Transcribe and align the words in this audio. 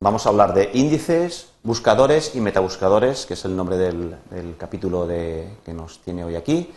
Vamos 0.00 0.26
a 0.26 0.28
hablar 0.28 0.54
de 0.54 0.70
índices, 0.74 1.48
buscadores 1.64 2.36
y 2.36 2.40
metabuscadores, 2.40 3.26
que 3.26 3.34
es 3.34 3.44
el 3.44 3.56
nombre 3.56 3.76
del, 3.76 4.14
capítulo 4.56 5.08
que 5.08 5.74
nos 5.74 5.98
tiene 5.98 6.22
hoy 6.22 6.36
aquí. 6.36 6.72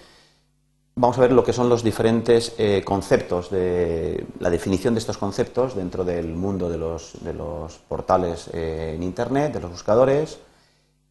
Vamos 0.95 1.19
a 1.19 1.21
ver 1.21 1.31
lo 1.31 1.43
que 1.43 1.53
son 1.53 1.69
los 1.69 1.83
diferentes 1.83 2.55
eh, 2.57 2.81
conceptos, 2.83 3.51
de, 3.51 4.25
la 4.39 4.49
definición 4.49 4.95
de 4.95 4.99
estos 5.01 5.19
conceptos 5.19 5.75
dentro 5.75 6.03
del 6.03 6.33
mundo 6.33 6.67
de 6.67 6.79
los, 6.79 7.77
portales 7.87 8.49
eh, 8.53 8.93
en 8.95 9.03
Internet, 9.03 9.53
de 9.53 9.59
los 9.59 9.69
buscadores, 9.69 10.39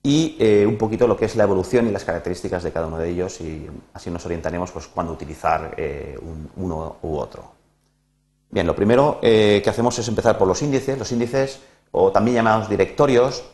y 0.03 0.37
eh, 0.41 0.67
un 0.67 0.79
poquito 0.79 1.07
lo 1.07 1.17
que 1.17 1.27
es 1.27 1.37
la 1.37 1.45
evolución 1.45 1.87
y 1.87 1.93
las 1.93 2.05
características 2.05 2.65
de 2.65 2.73
cada 2.73 2.89
uno 2.89 2.99
de 2.99 3.09
ellos 3.09 3.41
y 3.41 3.69
así 3.95 4.11
nos 4.11 4.27
orientaremos 4.27 4.73
pues, 4.73 4.89
cuando 4.89 5.13
utilizar 5.13 5.77
uno 6.57 6.97
u 7.03 7.17
otro. 7.17 7.53
Bien, 8.51 8.67
lo 8.67 8.75
primero 8.75 9.21
que 9.21 9.65
hacemos 9.65 9.97
es 10.01 10.09
empezar 10.09 10.37
por 10.37 10.49
los 10.49 10.61
índices. 10.63 10.99
Los 10.99 11.13
índices, 11.13 11.61
o 11.93 12.13
también 12.13 12.37
llamados 12.37 12.69
directorios, 12.69 13.45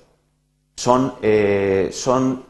son, 0.77 1.15
son 1.91 2.45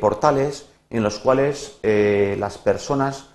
portales 0.00 0.66
en 0.88 1.02
los 1.02 1.18
cuales 1.18 1.78
las 1.82 2.56
personas 2.58 3.26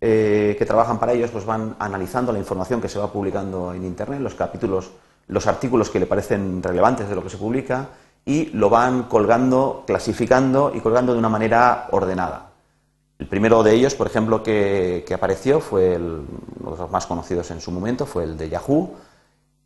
que 0.00 0.64
trabajan 0.66 0.98
para 0.98 1.12
ellos 1.12 1.30
pues 1.30 1.44
van 1.44 1.76
analizando 1.78 2.32
la 2.32 2.38
información 2.38 2.80
que 2.80 2.88
se 2.88 2.98
va 2.98 3.12
publicando 3.12 3.74
en 3.74 3.84
Internet, 3.84 4.20
los 4.20 4.34
capítulos, 4.34 4.92
los 5.28 5.46
artículos 5.46 5.90
que 5.90 6.00
le 6.00 6.06
parecen 6.06 6.62
relevantes 6.62 7.08
de 7.08 7.14
lo 7.14 7.22
que 7.22 7.28
se 7.28 7.36
publica, 7.36 7.88
y 8.24 8.46
lo 8.46 8.70
van 8.70 9.04
colgando, 9.04 9.84
clasificando 9.86 10.72
y 10.74 10.80
colgando 10.80 11.12
de 11.12 11.18
una 11.18 11.28
manera 11.28 11.88
ordenada. 11.90 12.50
El 13.18 13.26
primero 13.26 13.62
de 13.62 13.74
ellos, 13.74 13.94
por 13.94 14.06
ejemplo, 14.06 14.42
que, 14.42 15.04
apareció 15.14 15.60
fue 15.60 15.94
el, 15.94 16.26
uno 16.60 16.72
de 16.72 16.78
los 16.78 16.90
más 16.90 17.06
conocidos 17.06 17.50
en 17.50 17.60
su 17.60 17.70
momento, 17.70 18.06
fue 18.06 18.24
el 18.24 18.36
de 18.36 18.48
Yahoo, 18.48 18.94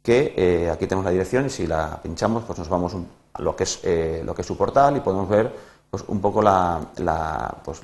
que 0.07 0.35
eh, 0.37 0.71
aquí 0.71 0.87
tenemos 0.87 1.05
la 1.05 1.11
dirección 1.11 1.47
y 1.47 1.51
si 1.51 1.67
la 1.67 2.01
pinchamos, 2.01 2.45
pues 2.45 2.61
nos 2.61 2.69
vamos 2.69 2.95
a 3.33 3.43
lo 3.43 3.57
que 3.57 3.65
es, 3.65 3.81
eh, 3.83 4.23
lo 4.25 4.37
que 4.37 4.43
es 4.43 4.47
su 4.47 4.57
portal 4.57 4.97
y 4.97 5.01
podemos 5.01 5.29
ver 5.29 5.53
pues, 5.91 6.05
un 6.07 6.21
poco 6.21 6.43
pues, 7.65 7.81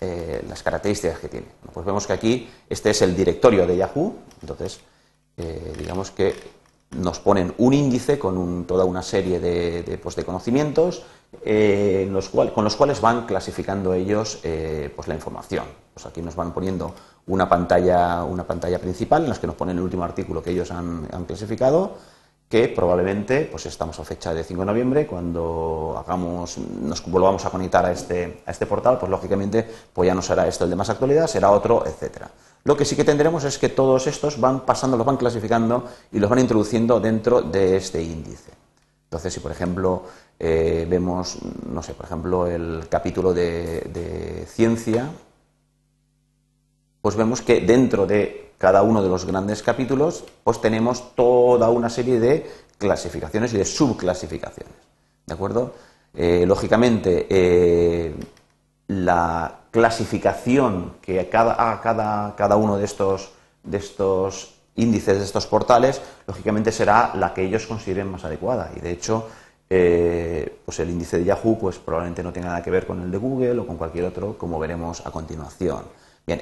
eh, 0.00 0.44
las 0.48 0.62
características 0.62 1.18
que 1.18 1.28
tiene. 1.28 1.48
Pues 1.74 1.84
vemos 1.84 2.06
que 2.06 2.12
aquí 2.12 2.48
este 2.68 2.90
es 2.90 3.02
el 3.02 3.16
directorio 3.16 3.66
de 3.66 3.76
Yahoo, 3.76 4.14
entonces 4.40 4.80
digamos 5.78 6.10
que 6.10 6.34
nos 6.90 7.18
ponen 7.18 7.54
un 7.58 7.72
índice 7.72 8.18
con 8.18 8.66
toda 8.66 8.84
una 8.84 9.02
serie 9.02 9.40
de, 9.40 9.98
pues, 10.00 10.14
conocimientos 10.24 11.02
eh, 11.42 12.08
con 12.54 12.62
los 12.62 12.76
cuales 12.76 13.00
van 13.00 13.26
clasificando 13.26 13.94
ellos 13.94 14.38
pues, 14.94 15.08
la 15.08 15.14
información. 15.14 15.64
Pues 15.94 16.06
aquí 16.06 16.22
nos 16.22 16.36
van 16.36 16.52
poniendo 16.52 16.94
una 17.30 17.48
pantalla, 17.48 18.24
una 18.24 18.44
pantalla 18.44 18.78
principal 18.78 19.24
en 19.24 19.30
la 19.30 19.36
que 19.36 19.46
nos 19.46 19.56
ponen 19.56 19.78
el 19.78 19.82
último 19.82 20.04
artículo 20.04 20.42
que 20.42 20.50
ellos 20.50 20.70
han, 20.70 21.06
clasificado 21.26 21.96
que 22.48 22.66
probablemente 22.66 23.48
pues 23.50 23.66
estamos 23.66 23.98
a 24.00 24.04
fecha 24.04 24.34
de 24.34 24.42
5 24.42 24.62
de 24.62 24.66
noviembre, 24.66 25.06
cuando 25.06 25.94
hagamos, 25.96 26.58
nos 26.58 27.08
volvamos 27.08 27.44
a 27.46 27.50
conectar 27.50 27.86
a 27.86 27.92
este, 27.92 28.42
a 28.44 28.50
este 28.50 28.66
portal, 28.66 28.98
pues 28.98 29.08
lógicamente 29.08 29.64
pues 29.92 30.08
ya 30.08 30.14
no 30.14 30.22
será 30.22 30.48
esto 30.48 30.64
el 30.64 30.70
de 30.70 30.76
más 30.76 30.90
actualidad, 30.90 31.28
será 31.28 31.52
otro, 31.52 31.86
etcétera. 31.86 32.28
Lo 32.64 32.76
que 32.76 32.84
sí 32.84 32.96
que 32.96 33.04
tendremos 33.04 33.44
es 33.44 33.56
que 33.56 33.68
todos 33.68 34.08
estos 34.08 34.40
van 34.40 34.66
pasando, 34.66 34.96
los 34.96 35.06
van 35.06 35.16
clasificando 35.16 35.84
y 36.10 36.18
los 36.18 36.28
van 36.28 36.40
introduciendo 36.40 36.98
dentro 36.98 37.40
de 37.40 37.76
este 37.76 38.02
índice. 38.02 38.50
Entonces, 39.04 39.32
si 39.32 39.40
por 39.40 39.52
ejemplo 39.52 40.02
eh, 40.38 40.86
vemos, 40.88 41.38
no 41.70 41.82
sé, 41.82 41.92
por 41.92 42.06
ejemplo, 42.06 42.46
el 42.46 42.86
capítulo 42.88 43.34
de, 43.34 44.46
ciencia, 44.48 45.10
pues 47.02 47.16
vemos 47.16 47.42
que 47.42 47.60
dentro 47.60 48.06
de 48.06 48.52
cada 48.58 48.82
uno 48.82 49.02
de 49.02 49.08
los 49.08 49.24
grandes 49.24 49.62
capítulos, 49.62 50.24
pues 50.44 50.60
tenemos 50.60 51.14
toda 51.14 51.70
una 51.70 51.88
serie 51.88 52.20
de 52.20 52.50
clasificaciones 52.76 53.54
y 53.54 53.56
de 53.58 53.64
subclasificaciones. 53.64 54.74
¿De 55.26 55.34
acuerdo? 55.34 55.74
Eh, 56.14 56.44
lógicamente, 56.46 57.26
eh, 57.30 58.14
la 58.88 59.60
clasificación 59.70 60.94
que 61.00 61.28
cada, 61.28 61.80
cada, 61.80 62.34
cada 62.36 62.56
uno 62.56 62.76
de 62.76 62.84
estos, 62.84 63.30
de 63.62 63.78
estos 63.78 64.54
índices, 64.76 65.18
de 65.18 65.24
estos 65.24 65.46
portales, 65.46 66.00
lógicamente 66.26 66.72
será 66.72 67.12
la 67.14 67.32
que 67.32 67.44
ellos 67.44 67.66
consideren 67.66 68.10
más 68.10 68.24
adecuada. 68.24 68.70
Y 68.76 68.80
de 68.80 68.90
hecho, 68.90 69.28
eh, 69.68 70.60
pues 70.64 70.80
el 70.80 70.90
índice 70.90 71.18
de 71.18 71.24
Yahoo 71.24 71.56
pues 71.58 71.78
probablemente 71.78 72.22
no 72.22 72.32
tenga 72.32 72.48
nada 72.48 72.62
que 72.62 72.70
ver 72.70 72.86
con 72.86 73.00
el 73.02 73.10
de 73.10 73.18
Google 73.18 73.60
o 73.60 73.66
con 73.66 73.76
cualquier 73.76 74.04
otro, 74.04 74.36
como 74.36 74.58
veremos 74.58 75.06
a 75.06 75.10
continuación. 75.10 75.84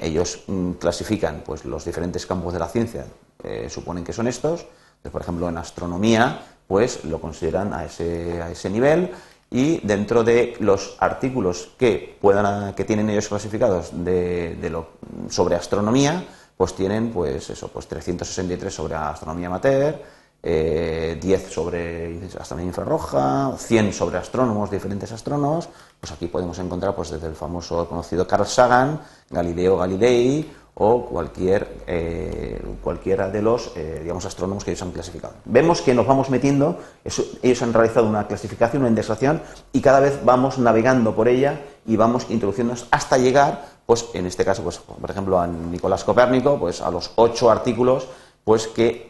Ellos 0.01 0.43
mm, 0.47 0.73
clasifican 0.73 1.41
pues, 1.45 1.65
los 1.65 1.85
diferentes 1.85 2.25
campos 2.25 2.53
de 2.53 2.59
la 2.59 2.67
ciencia, 2.67 3.05
eh, 3.43 3.67
suponen 3.69 4.03
que 4.03 4.13
son 4.13 4.27
estos. 4.27 4.67
por 5.11 5.21
ejemplo, 5.21 5.47
en 5.47 5.57
astronomía, 5.57 6.41
pues 6.67 7.05
lo 7.05 7.19
consideran 7.19 7.73
a 7.73 7.85
ese, 7.85 8.41
a 8.41 8.51
ese 8.51 8.69
nivel 8.69 9.11
y 9.51 9.79
dentro 9.79 10.23
de 10.23 10.55
los 10.59 10.95
artículos 10.99 11.71
que 11.77 12.17
puedan 12.21 12.73
que 12.75 12.85
tienen 12.85 13.09
ellos 13.09 13.27
clasificados 13.27 13.89
de, 13.91 14.55
lo, 14.69 14.89
sobre 15.29 15.55
astronomía 15.55 16.23
pues 16.55 16.75
tienen 16.75 17.11
pues 17.11 17.49
eso 17.49 17.67
pues 17.69 17.87
363 17.87 18.71
sobre 18.73 18.95
astronomía 18.95 19.47
amateur 19.47 19.99
10 20.41 20.43
eh, 20.43 21.47
sobre 21.49 22.19
astronomía 22.39 22.69
infrarroja 22.69 23.53
100 23.57 23.93
sobre 23.93 24.17
astrónomos 24.17 24.71
diferentes 24.71 25.11
astrónomos 25.11 25.67
pues 25.99 26.13
aquí 26.13 26.27
podemos 26.27 26.57
encontrar 26.59 26.95
pues 26.95 27.09
desde 27.09 27.27
el 27.27 27.35
famoso 27.35 27.87
conocido 27.89 28.25
Carl 28.25 28.45
Sagan 28.45 29.01
Galileo 29.29 29.77
Galilei 29.77 30.49
o 30.81 31.05
cualquier, 31.05 31.83
eh, 31.87 32.61
cualquiera 32.81 33.29
de 33.29 33.41
los 33.41 33.73
eh, 33.75 33.99
digamos, 34.01 34.25
astrónomos 34.25 34.63
que 34.63 34.71
ellos 34.71 34.81
han 34.81 34.91
clasificado. 34.91 35.33
Vemos 35.43 35.81
que 35.81 35.93
nos 35.93 36.07
vamos 36.07 36.29
metiendo, 36.29 36.79
ellos 37.03 37.61
han 37.61 37.73
realizado 37.73 38.07
una 38.07 38.27
clasificación, 38.27 38.83
una 38.83 38.89
indexación, 38.89 39.41
y 39.73 39.81
cada 39.81 39.99
vez 39.99 40.21
vamos 40.23 40.57
navegando 40.57 41.13
por 41.13 41.27
ella 41.27 41.59
y 41.85 41.97
vamos 41.97 42.27
introduciéndonos 42.29 42.87
hasta 42.91 43.17
llegar, 43.17 43.65
pues 43.85 44.05
en 44.13 44.25
este 44.25 44.45
caso, 44.45 44.63
pues, 44.63 44.77
por 44.77 45.11
ejemplo, 45.11 45.37
a 45.37 45.47
Nicolás 45.47 46.05
Copérnico, 46.05 46.57
pues 46.57 46.79
a 46.79 46.89
los 46.89 47.11
ocho 47.15 47.51
artículos 47.51 48.07
pues, 48.45 48.67
que 48.67 49.08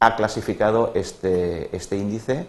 ha 0.00 0.16
clasificado 0.16 0.92
este, 0.94 1.74
este 1.74 1.96
índice, 1.96 2.46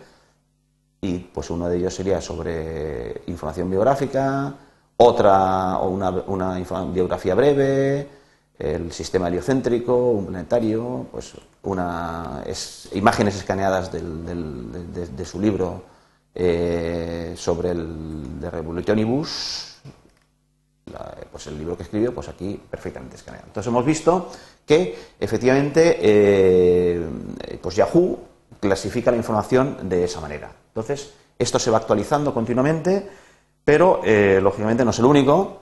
y 1.01 1.19
pues 1.19 1.49
uno 1.49 1.69
de 1.69 1.77
ellos 1.77 1.93
sería 1.93 2.21
sobre 2.21 3.21
información 3.27 3.69
biográfica, 3.69 4.53
otra 4.97 5.77
o 5.77 5.89
una, 5.89 6.09
una 6.09 6.59
biografía 6.91 7.35
breve, 7.35 8.07
el 8.57 8.91
sistema 8.91 9.27
heliocéntrico, 9.27 9.95
un 9.95 10.25
planetario, 10.25 11.07
pues 11.11 11.33
una, 11.63 12.43
imágenes 12.93 13.35
escaneadas 13.35 13.91
de, 13.91 15.25
su 15.25 15.39
libro 15.39 15.83
eh, 16.33 17.35
sobre 17.37 17.71
el 17.71 18.39
de 18.39 18.49
Revolutionibus, 18.49 19.75
pues 21.31 21.47
el 21.47 21.57
libro 21.57 21.77
que 21.77 21.83
escribió, 21.83 22.15
pues 22.15 22.29
aquí 22.29 22.59
perfectamente 22.69 23.17
escaneado. 23.17 23.47
Entonces 23.47 23.67
hemos 23.67 23.85
visto 23.85 24.31
que 24.67 24.95
efectivamente 25.19 25.97
eh, 26.01 27.07
pues 27.61 27.75
Yahoo 27.77 28.19
clasifica 28.59 29.09
la 29.09 29.17
información 29.17 29.89
de 29.89 30.03
esa 30.03 30.19
manera. 30.19 30.51
Entonces 30.67 31.13
esto 31.39 31.57
se 31.57 31.71
va 31.71 31.77
actualizando 31.77 32.33
continuamente, 32.33 33.09
pero 33.63 34.01
eh, 34.03 34.39
lógicamente 34.41 34.83
no 34.83 34.91
es 34.91 34.99
el 34.99 35.05
único. 35.05 35.61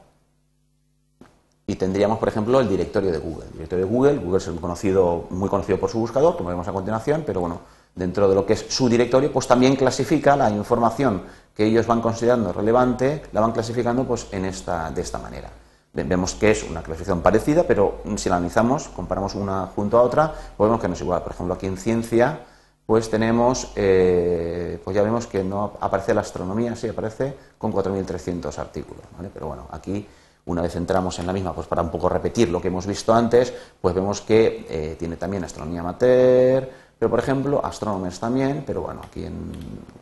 Y 1.67 1.75
tendríamos, 1.75 2.19
por 2.19 2.27
ejemplo, 2.27 2.59
el 2.59 2.69
directorio 2.69 3.11
de 3.11 3.17
Google. 3.17 3.45
El 3.45 3.53
directorio 3.53 3.85
de 3.85 3.91
Google, 3.91 4.17
Google 4.17 4.37
es 4.37 4.47
un 4.47 4.57
conocido, 4.57 5.25
muy 5.29 5.49
conocido 5.49 5.79
por 5.79 5.89
su 5.89 5.99
buscador, 5.99 6.37
como 6.37 6.49
vemos 6.49 6.67
a 6.67 6.73
continuación, 6.73 7.23
pero 7.25 7.39
bueno, 7.39 7.61
dentro 7.95 8.27
de 8.27 8.35
lo 8.35 8.45
que 8.45 8.53
es 8.53 8.65
su 8.69 8.87
directorio, 8.87 9.31
pues 9.31 9.47
también 9.47 9.75
clasifica 9.75 10.35
la 10.35 10.49
información 10.51 11.23
que 11.55 11.65
ellos 11.65 11.87
van 11.87 12.01
considerando 12.01 12.53
relevante, 12.53 13.23
la 13.31 13.41
van 13.41 13.51
clasificando 13.51 14.03
pues 14.03 14.27
en 14.31 14.45
esta, 14.45 14.91
de 14.91 15.01
esta 15.01 15.17
manera. 15.17 15.49
Vemos 15.95 16.35
que 16.35 16.51
es 16.51 16.63
una 16.63 16.83
clasificación 16.83 17.21
parecida, 17.21 17.63
pero 17.63 18.01
si 18.17 18.27
la 18.27 18.35
analizamos, 18.35 18.89
comparamos 18.89 19.33
una 19.33 19.67
junto 19.67 19.97
a 19.97 20.01
otra, 20.01 20.33
pues 20.57 20.67
vemos 20.67 20.81
que 20.81 20.89
no 20.89 20.93
es 20.93 21.01
igual. 21.01 21.23
Por 21.23 21.31
ejemplo, 21.31 21.53
aquí 21.53 21.67
en 21.67 21.77
ciencia, 21.77 22.41
pues 22.85 23.09
tenemos, 23.09 23.71
eh, 23.77 24.79
pues 24.83 24.93
ya 24.93 25.03
vemos 25.03 25.25
que 25.25 25.41
no 25.43 25.77
aparece 25.79 26.13
la 26.13 26.19
astronomía, 26.19 26.75
sí 26.75 26.89
aparece 26.89 27.33
con 27.57 27.71
4.300 27.71 28.57
artículos. 28.57 29.05
Pero 29.33 29.47
bueno, 29.47 29.67
aquí 29.71 30.05
una 30.47 30.61
vez 30.61 30.75
entramos 30.75 31.17
en 31.19 31.27
la 31.27 31.33
misma, 31.33 31.53
pues 31.53 31.65
para 31.67 31.81
un 31.81 31.89
poco 31.89 32.09
repetir 32.09 32.49
lo 32.49 32.61
que 32.61 32.67
hemos 32.67 32.85
visto 32.85 33.13
antes, 33.13 33.53
pues 33.79 33.95
vemos 33.95 34.19
que 34.19 34.65
eh, 34.69 34.95
tiene 34.99 35.15
también 35.15 35.45
astronomía 35.45 35.79
amateur, 35.79 36.69
pero 36.99 37.09
por 37.09 37.19
ejemplo, 37.19 37.65
astrónomos 37.65 38.19
también, 38.19 38.63
pero 38.67 38.81
bueno, 38.81 39.01
aquí 39.03 39.25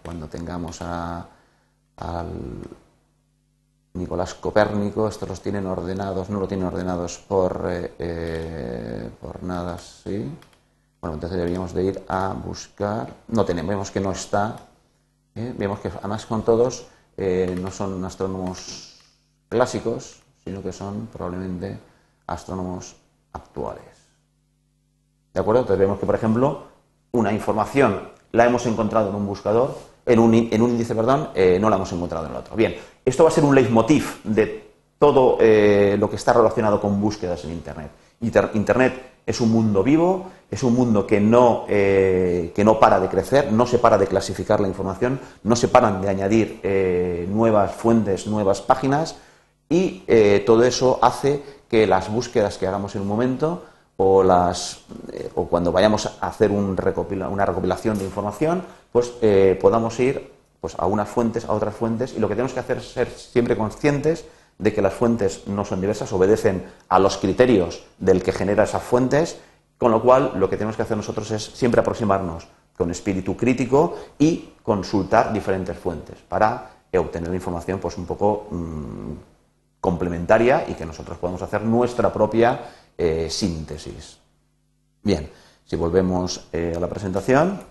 cuando 0.04 0.28
tengamos 0.28 0.82
al 0.82 1.28
Nicolás 3.94 4.34
Copérnico, 4.34 5.08
estos 5.08 5.30
los 5.30 5.42
tienen 5.42 5.68
ordenados, 5.68 6.30
no 6.30 6.40
lo 6.40 6.48
tienen 6.48 6.66
ordenados 6.66 7.20
por, 7.20 7.68
eh, 7.70 7.94
eh, 8.00 9.10
por 9.22 9.44
nada 9.44 9.76
así. 9.76 10.32
Bueno, 11.00 11.16
entonces 11.16 11.38
deberíamos 11.38 11.74
de 11.74 11.84
ir 11.84 12.04
a 12.08 12.34
buscar, 12.34 13.14
no 13.28 13.46
tenemos, 13.46 13.70
vemos 13.70 13.92
que 13.92 14.00
no 14.00 14.12
está, 14.12 14.58
vemos 15.36 15.80
que 15.80 15.90
además 15.90 16.26
con 16.26 16.44
todos 16.44 16.88
no 17.18 17.72
son 17.72 18.04
astrónomos 18.06 19.00
clásicos, 19.50 20.24
sino 20.44 20.64
que 20.64 20.72
son 20.72 21.08
probablemente 21.08 21.78
astrónomos 22.26 22.96
actuales. 23.34 23.84
¿De 25.34 25.40
acuerdo? 25.40 25.62
Entonces 25.62 25.80
vemos 25.80 26.00
que, 26.00 26.06
por 26.06 26.16
ejemplo, 26.16 26.64
una 27.12 27.34
información 27.34 28.10
la 28.32 28.46
hemos 28.46 28.66
encontrado 28.66 29.10
en 29.10 29.16
un 29.16 29.26
buscador, 29.26 29.76
en 30.06 30.20
un, 30.20 30.34
en 30.34 30.62
un 30.62 30.72
índice, 30.72 30.96
perdón, 30.96 31.30
eh, 31.34 31.58
no 31.60 31.70
la 31.70 31.78
hemos 31.78 31.92
encontrado 31.92 32.26
en 32.26 32.32
el 32.32 32.38
otro. 32.38 32.56
Bien, 32.56 32.76
esto 33.06 33.24
va 33.24 33.30
a 33.30 33.34
ser 33.34 33.44
un 33.44 33.56
leitmotiv 33.56 34.22
de 34.24 34.72
todo 35.00 35.38
eh, 35.40 35.96
lo 36.00 36.10
que 36.10 36.16
está 36.16 36.34
relacionado 36.34 36.80
con 36.80 37.00
búsquedas 37.00 37.44
en 37.46 37.52
Internet. 37.52 37.92
Internet 38.22 38.94
es 39.26 39.42
un 39.42 39.52
mundo 39.52 39.84
vivo, 39.84 40.28
es 40.50 40.64
un 40.64 40.74
mundo 40.74 41.06
que 41.08 41.20
no, 41.20 41.66
eh, 41.68 42.52
que 42.56 42.64
no 42.64 42.80
para 42.80 43.00
de 43.00 43.10
crecer, 43.10 43.52
no 43.52 43.66
se 43.66 43.80
para 43.80 43.98
de 43.98 44.08
clasificar 44.08 44.60
la 44.60 44.68
información, 44.68 45.20
no 45.44 45.56
se 45.56 45.68
paran 45.68 46.02
de 46.02 46.10
añadir 46.10 47.28
nuevas 47.30 47.74
fuentes, 47.74 48.28
nuevas 48.28 48.62
páginas 48.62 49.18
y 49.70 50.04
todo 50.46 50.64
eso 50.64 51.00
hace 51.02 51.42
que 51.70 51.86
las 51.88 52.10
búsquedas 52.10 52.58
que 52.58 52.68
hagamos 52.68 52.96
en 52.96 53.02
un 53.02 53.08
momento 53.08 53.64
eh, 55.12 55.32
o 55.36 55.48
cuando 55.48 55.72
vayamos 55.72 56.06
a 56.20 56.28
hacer 56.28 56.52
un 56.52 56.78
una 57.30 57.46
recopilación 57.46 57.98
de 57.98 58.06
información, 58.06 58.64
pues 58.92 59.14
eh, 59.22 59.58
podamos 59.62 60.00
ir 60.00 60.32
pues, 60.62 60.76
a 60.78 60.86
unas 60.86 61.10
fuentes, 61.10 61.46
a 61.46 61.54
otras 61.54 61.76
fuentes, 61.76 62.14
y 62.16 62.20
lo 62.20 62.28
que 62.28 62.36
tenemos 62.36 62.54
que 62.54 62.60
hacer 62.60 62.78
es 62.78 62.92
ser 62.92 63.10
siempre 63.10 63.58
conscientes 63.58 64.26
de 64.58 64.74
que 64.74 64.82
las 64.82 64.94
fuentes 64.94 65.48
no 65.48 65.66
son 65.66 65.82
diversas, 65.82 66.14
obedecen 66.14 66.64
a 66.90 67.00
los 67.00 67.18
criterios 67.18 67.84
del 67.98 68.22
que 68.22 68.32
genera 68.32 68.64
esas 68.64 68.84
fuentes, 68.84 69.38
con 69.78 69.92
lo 69.92 70.02
cual 70.02 70.34
lo 70.36 70.50
que 70.50 70.58
tenemos 70.58 70.76
que 70.76 70.84
hacer 70.84 70.98
nosotros 70.98 71.32
es 71.32 71.44
siempre 71.44 71.82
aproximarnos 71.82 72.48
con 72.78 72.92
espíritu 72.92 73.36
crítico 73.36 73.98
y 74.18 74.54
consultar 74.64 75.34
diferentes 75.34 75.78
fuentes 75.78 76.18
para 76.28 76.70
obtener 76.98 77.34
información 77.34 77.80
pues 77.80 77.98
un 77.98 78.06
poco 78.06 78.48
mm, 78.52 79.33
complementaria 79.84 80.64
y 80.66 80.76
que 80.76 80.86
nosotros 80.86 81.18
podamos 81.18 81.42
hacer 81.42 81.62
nuestra 81.62 82.14
propia 82.14 82.70
eh, 82.98 83.28
síntesis. 83.30 84.18
Bien, 85.04 85.30
si 85.66 85.76
volvemos 85.76 86.48
eh, 86.54 86.72
a 86.74 86.80
la 86.80 86.88
presentación, 86.88 87.62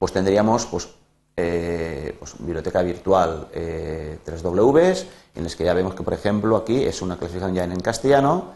pues 0.00 0.12
tendríamos 0.12 0.66
pues, 0.66 0.88
eh, 1.36 2.16
pues 2.18 2.34
biblioteca 2.40 2.82
virtual 2.82 3.50
3W, 3.52 5.04
en 5.36 5.44
las 5.44 5.54
que 5.54 5.62
ya 5.62 5.74
vemos 5.74 5.94
que, 5.94 6.02
por 6.02 6.14
ejemplo, 6.14 6.56
aquí 6.56 6.82
es 6.82 7.00
una 7.02 7.16
clasificación 7.16 7.54
ya 7.54 7.62
en, 7.62 7.78
castellano, 7.78 8.46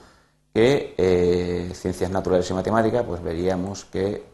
que 0.53 1.71
ciencias 1.73 2.11
naturales 2.11 2.51
y 2.51 2.55
matemáticas, 2.55 3.05
pues 3.05 3.23
veríamos 3.23 3.85
que 3.85 4.25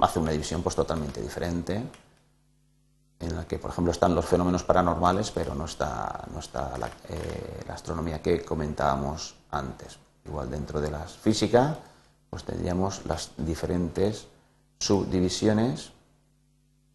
hace 0.00 0.18
una 0.18 0.32
división 0.32 0.60
pues 0.60 0.74
totalmente 0.74 1.22
diferente, 1.22 1.84
en 3.18 3.36
la 3.36 3.46
que, 3.46 3.58
por 3.58 3.70
ejemplo, 3.70 3.92
están 3.92 4.14
los 4.14 4.26
fenómenos 4.26 4.62
paranormales, 4.62 5.30
pero 5.30 5.54
no 5.54 5.64
está, 5.64 6.24
no 6.32 6.40
está 6.40 6.76
la 6.78 7.74
astronomía 7.74 8.20
que 8.20 8.44
comentábamos 8.44 9.34
antes. 9.50 9.98
Igual 10.24 10.50
dentro 10.50 10.80
de 10.80 10.90
la 10.90 11.00
física, 11.00 11.78
pues 12.28 12.44
tendríamos 12.44 13.06
las 13.06 13.30
diferentes 13.36 14.26
subdivisiones 14.78 15.92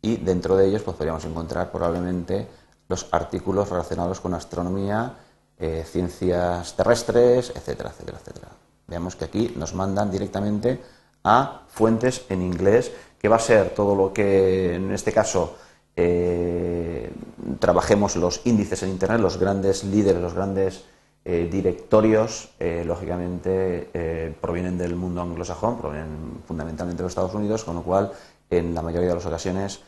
y 0.01 0.17
dentro 0.17 0.55
de 0.55 0.67
ellos 0.67 0.83
pues 0.83 0.97
podríamos 0.97 1.25
encontrar 1.25 1.71
probablemente 1.71 2.47
los 2.87 3.07
artículos 3.11 3.69
relacionados 3.69 4.19
con 4.19 4.33
astronomía, 4.33 5.15
eh, 5.57 5.85
ciencias 5.87 6.75
terrestres, 6.75 7.51
etcétera, 7.55 7.89
etcétera, 7.89 8.17
etcétera. 8.19 8.47
Veamos 8.87 9.15
que 9.15 9.25
aquí 9.25 9.53
nos 9.55 9.73
mandan 9.73 10.11
directamente 10.11 10.83
a 11.23 11.61
fuentes 11.69 12.25
en 12.29 12.41
inglés, 12.41 12.91
que 13.17 13.29
va 13.29 13.37
a 13.37 13.39
ser 13.39 13.73
todo 13.73 13.95
lo 13.95 14.11
que 14.11 14.75
en 14.75 14.91
este 14.91 15.13
caso 15.13 15.55
eh, 15.95 17.11
trabajemos 17.59 18.15
los 18.15 18.41
índices 18.45 18.83
en 18.83 18.89
Internet, 18.89 19.19
los 19.19 19.37
grandes 19.37 19.83
líderes, 19.83 20.21
los 20.21 20.33
grandes 20.33 20.85
eh, 21.25 21.47
directorios, 21.51 22.49
eh, 22.59 22.83
lógicamente, 22.85 24.33
provienen 24.41 24.77
del 24.77 24.95
mundo 24.95 25.21
anglosajón, 25.21 25.77
provienen 25.77 26.41
fundamentalmente 26.47 27.01
de 27.01 27.03
los 27.03 27.11
Estados 27.11 27.33
Unidos, 27.33 27.63
con 27.63 27.75
lo 27.75 27.83
cual, 27.83 28.11
en 28.49 28.73
la 28.73 28.81
mayoría 28.81 29.09
de 29.09 29.15
las 29.15 29.25
ocasiones, 29.25 29.81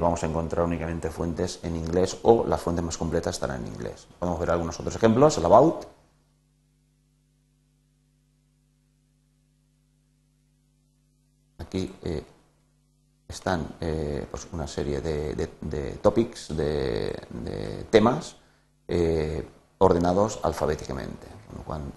vamos 0.00 0.24
a 0.24 0.26
encontrar 0.26 0.66
únicamente 0.66 1.08
fuentes 1.08 1.60
en 1.62 1.76
inglés 1.76 2.18
o 2.22 2.44
las 2.44 2.60
fuentes 2.60 2.84
más 2.84 2.98
completas 2.98 3.36
estarán 3.36 3.64
en 3.64 3.74
inglés. 3.74 4.08
Podemos 4.18 4.40
ver 4.40 4.50
algunos 4.50 4.80
otros 4.80 4.96
ejemplos, 4.96 5.38
el 5.38 5.44
About. 5.44 5.86
Aquí 11.58 11.92
están 13.28 13.66
pues 14.30 14.48
una 14.52 14.66
serie 14.66 15.00
de, 15.00 15.98
topics, 16.00 16.56
de, 16.56 17.14
de 17.30 17.84
temas 17.90 18.36
ordenados 19.78 20.40
alfabéticamente. 20.42 21.38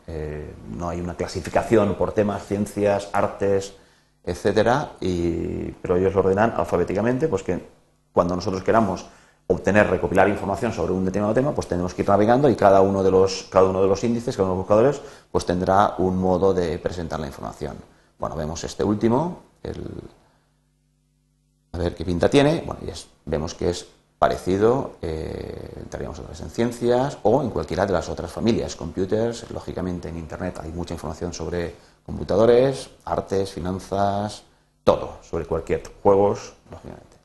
Eh, 0.08 0.54
no 0.76 0.90
hay 0.90 1.02
una 1.02 1.16
clasificación 1.16 1.96
por 1.96 2.12
temas, 2.12 2.46
ciencias, 2.46 3.10
artes, 3.14 3.74
etcétera, 4.24 4.92
pero 5.00 5.98
ellos 5.98 6.14
lo 6.14 6.20
ordenan 6.20 6.54
alfabéticamente, 6.56 7.28
pues 7.28 7.44
que 7.44 7.66
cuando 8.14 8.36
nosotros 8.36 8.64
queramos 8.64 9.08
obtener, 9.48 9.90
recopilar 9.90 10.30
información 10.30 10.72
sobre 10.72 10.94
un 10.94 11.04
determinado 11.04 11.34
tema, 11.34 11.54
pues 11.54 11.68
tenemos 11.68 11.94
que 11.94 12.04
ir 12.04 12.08
navegando 12.08 12.50
y 12.50 12.56
cada 12.56 12.82
uno 12.82 13.04
de 13.04 13.12
los, 13.12 13.48
cada 13.50 13.70
uno 13.70 13.82
de 13.82 13.88
los 13.88 14.04
índices, 14.04 14.36
cada 14.36 14.50
uno 14.50 14.54
de 14.54 14.58
los 14.60 14.68
buscadores, 14.68 15.02
pues 15.32 15.46
tendrá 15.46 15.96
un 15.98 16.18
modo 16.18 16.54
de 16.54 16.78
presentar 16.80 17.20
la 17.20 17.28
información. 17.28 17.76
Bueno, 18.20 18.36
vemos 18.36 18.64
este 18.64 18.84
último, 18.84 19.40
el, 19.64 19.84
a 21.72 21.78
ver 21.78 21.96
qué 21.96 22.06
pinta 22.06 22.30
tiene, 22.30 22.64
bueno, 22.66 22.82
y 22.86 22.92
vemos 23.30 23.54
que 23.54 23.70
es 23.70 23.88
parecido, 24.20 24.98
eh, 25.02 25.74
entraríamos 25.78 26.20
otra 26.20 26.32
vez 26.32 26.42
en 26.42 26.50
ciencias 26.52 27.18
o 27.24 27.42
en 27.42 27.50
cualquiera 27.50 27.86
de 27.86 27.94
las 27.94 28.08
otras 28.08 28.32
familias, 28.32 28.76
computers, 28.76 29.50
lógicamente 29.50 30.10
en 30.10 30.18
Internet 30.18 30.60
hay 30.62 30.72
mucha 30.72 30.94
información 30.94 31.34
sobre 31.34 31.74
computadores, 32.06 32.90
artes, 33.06 33.52
finanzas, 33.52 34.44
todo, 34.84 35.18
sobre 35.24 35.46
cualquier 35.46 35.82
juegos, 36.04 36.54
lógicamente. 36.70 37.18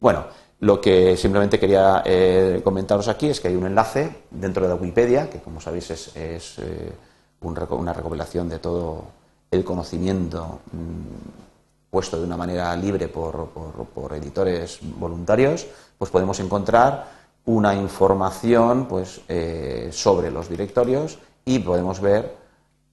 Bueno, 0.00 0.24
lo 0.60 0.80
que 0.80 1.16
simplemente 1.16 1.58
quería 1.58 2.02
eh, 2.04 2.60
comentaros 2.62 3.08
aquí 3.08 3.28
es 3.28 3.40
que 3.40 3.48
hay 3.48 3.56
un 3.56 3.66
enlace 3.66 4.24
dentro 4.30 4.62
de 4.62 4.68
la 4.68 4.74
Wikipedia, 4.74 5.30
que 5.30 5.40
como 5.40 5.60
sabéis 5.60 5.90
es, 5.90 6.12
eh, 6.16 6.92
una 7.40 7.92
recopilación 7.92 8.48
de 8.48 8.58
todo 8.58 9.04
el 9.50 9.64
conocimiento 9.64 10.60
mm, 10.72 11.51
puesto 11.92 12.18
de 12.18 12.24
una 12.24 12.38
manera 12.38 12.74
libre 12.74 13.06
por, 13.08 13.50
por 13.50 14.14
editores 14.14 14.78
voluntarios 14.98 15.66
pues 16.02 16.10
podemos 16.10 16.40
encontrar 16.40 17.06
una 17.44 17.74
información 17.76 18.86
pues, 18.86 19.20
eh, 19.28 19.90
sobre 19.92 20.32
los 20.32 20.48
directorios 20.48 21.18
y 21.44 21.58
podemos 21.60 22.00
ver 22.00 22.34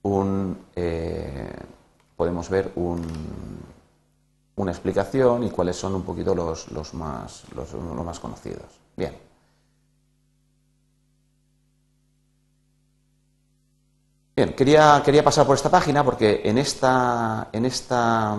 un, 0.04 0.66
eh, 0.76 1.52
podemos 2.16 2.50
ver 2.50 2.72
un, 2.76 3.02
una 4.58 4.72
explicación 4.72 5.44
y 5.44 5.50
cuáles 5.50 5.76
son 5.76 5.96
un 5.96 6.04
poquito 6.04 6.36
los, 6.36 6.72
los, 6.72 6.94
más, 6.94 7.46
los, 7.56 7.74
más 7.74 8.20
conocidos. 8.20 8.80
Bien. 8.96 9.18
Bien, 14.36 14.54
quería, 14.54 15.02
quería 15.04 15.24
pasar 15.24 15.48
por 15.48 15.56
esta 15.56 15.72
página 15.72 16.04
porque 16.04 16.42
en 16.44 16.60
esta, 16.60 17.50
en 17.52 17.66
esta 17.66 18.38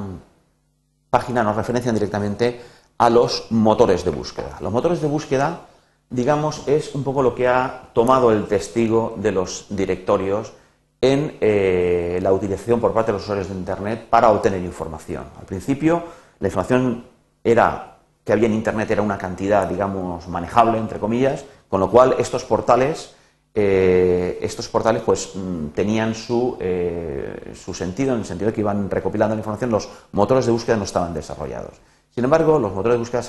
página 1.10 1.42
nos 1.42 1.56
referencian 1.56 1.94
directamente 1.94 2.60
a 2.98 3.10
los 3.10 3.46
motores 3.50 4.04
de 4.04 4.10
búsqueda. 4.10 4.58
Los 4.60 4.72
motores 4.72 5.00
de 5.00 5.08
búsqueda, 5.08 5.62
digamos, 6.08 6.66
es 6.68 6.94
un 6.94 7.02
poco 7.02 7.22
lo 7.22 7.34
que 7.34 7.48
ha 7.48 7.88
tomado 7.92 8.32
el 8.32 8.46
testigo 8.46 9.14
de 9.16 9.32
los 9.32 9.66
directorios 9.70 10.52
en 11.00 11.38
eh, 11.40 12.18
la 12.22 12.32
utilización 12.32 12.80
por 12.80 12.92
parte 12.92 13.10
de 13.10 13.14
los 13.14 13.22
usuarios 13.22 13.48
de 13.48 13.54
Internet 13.54 14.06
para 14.10 14.30
obtener 14.30 14.62
información. 14.62 15.24
Al 15.38 15.46
principio, 15.46 16.02
la 16.38 16.48
información 16.48 17.04
era 17.42 17.96
que 18.24 18.32
había 18.32 18.46
en 18.46 18.54
Internet 18.54 18.90
era 18.90 19.02
una 19.02 19.16
cantidad, 19.16 19.66
digamos, 19.66 20.28
manejable, 20.28 20.78
entre 20.78 20.98
comillas, 20.98 21.44
con 21.68 21.80
lo 21.80 21.90
cual 21.90 22.16
estos 22.18 22.44
portales, 22.44 23.14
eh, 23.52 24.38
estos 24.42 24.68
portales 24.68 25.02
pues, 25.02 25.32
mm, 25.34 25.68
tenían 25.68 26.14
su, 26.14 26.56
eh, 26.60 27.52
su 27.54 27.74
sentido, 27.74 28.14
en 28.14 28.20
el 28.20 28.24
sentido 28.24 28.50
de 28.50 28.54
que 28.54 28.60
iban 28.60 28.88
recopilando 28.88 29.34
la 29.34 29.40
información, 29.40 29.70
los 29.70 29.88
motores 30.12 30.46
de 30.46 30.52
búsqueda 30.52 30.76
no 30.76 30.84
estaban 30.84 31.12
desarrollados. 31.12 31.74
Sin 32.14 32.24
embargo, 32.24 32.58
los 32.58 32.72
motores 32.72 32.94
de 32.94 32.98
búsqueda 32.98 33.22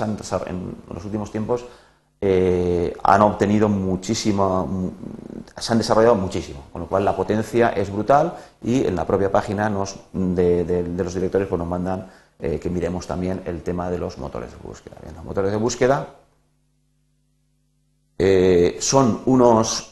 en 0.47 0.75
los 0.93 1.05
últimos 1.05 1.31
tiempos 1.31 1.65
eh, 2.19 2.95
han 3.03 3.21
obtenido 3.21 3.67
muchísimo, 3.67 4.93
se 5.57 5.71
han 5.71 5.79
desarrollado 5.79 6.15
muchísimo, 6.15 6.65
con 6.71 6.81
lo 6.81 6.87
cual 6.87 7.03
la 7.03 7.15
potencia 7.15 7.69
es 7.69 7.91
brutal 7.91 8.35
y 8.61 8.85
en 8.85 8.95
la 8.95 9.05
propia 9.05 9.31
página 9.31 9.71
de, 10.13 10.93
los 10.97 11.13
directores 11.15 11.47
pues 11.47 11.57
nos 11.57 11.67
mandan 11.67 12.07
que 12.39 12.69
miremos 12.71 13.05
también 13.05 13.43
el 13.45 13.61
tema 13.61 13.91
de 13.91 13.99
los 13.99 14.17
motores 14.17 14.49
de 14.49 14.57
búsqueda. 14.67 14.95
los 15.15 15.23
motores 15.23 15.51
de 15.51 15.57
búsqueda 15.57 16.07
son 18.79 19.21
unos 19.25 19.90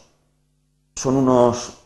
son 0.96 1.16
unos 1.16 1.78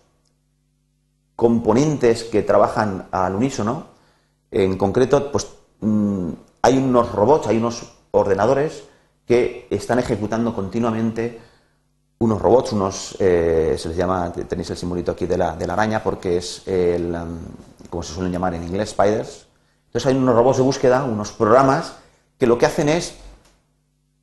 componentes 1.36 2.24
que 2.24 2.44
trabajan 2.44 3.08
al 3.12 3.36
unísono. 3.36 3.88
En 4.52 4.78
concreto, 4.78 5.32
pues 5.32 5.48
mm, 5.82 6.30
hay 6.62 6.78
unos 6.78 7.12
robots, 7.12 7.48
hay 7.48 7.58
unos 7.58 7.94
ordenadores 8.12 8.84
que 9.26 9.68
están 9.70 10.00
ejecutando 10.00 10.54
continuamente 10.54 11.40
unos 12.20 12.42
robots, 12.42 12.72
unos, 12.72 13.18
eh, 13.20 13.76
se 13.78 13.90
les 13.90 13.98
llama, 13.98 14.32
tenéis 14.32 14.70
el 14.70 14.78
simbolito 14.78 15.12
aquí 15.12 15.26
de 15.26 15.38
la, 15.38 15.56
de 15.56 15.68
la 15.68 15.74
araña 15.74 16.02
porque 16.02 16.38
es 16.38 16.66
el, 16.68 17.14
um, 17.14 17.38
como 17.90 18.04
se 18.04 18.14
suelen 18.14 18.32
llamar 18.32 18.54
en 18.54 18.64
inglés, 18.64 18.92
spiders. 18.92 19.48
Entonces 19.88 20.08
hay 20.08 20.16
unos 20.16 20.34
robots 20.34 20.58
de 20.58 20.64
búsqueda, 20.64 21.04
unos 21.04 21.32
programas 21.32 21.96
que 22.40 22.48
lo 22.48 22.58
que 22.58 22.66
hacen 22.66 22.90
es 22.90 23.16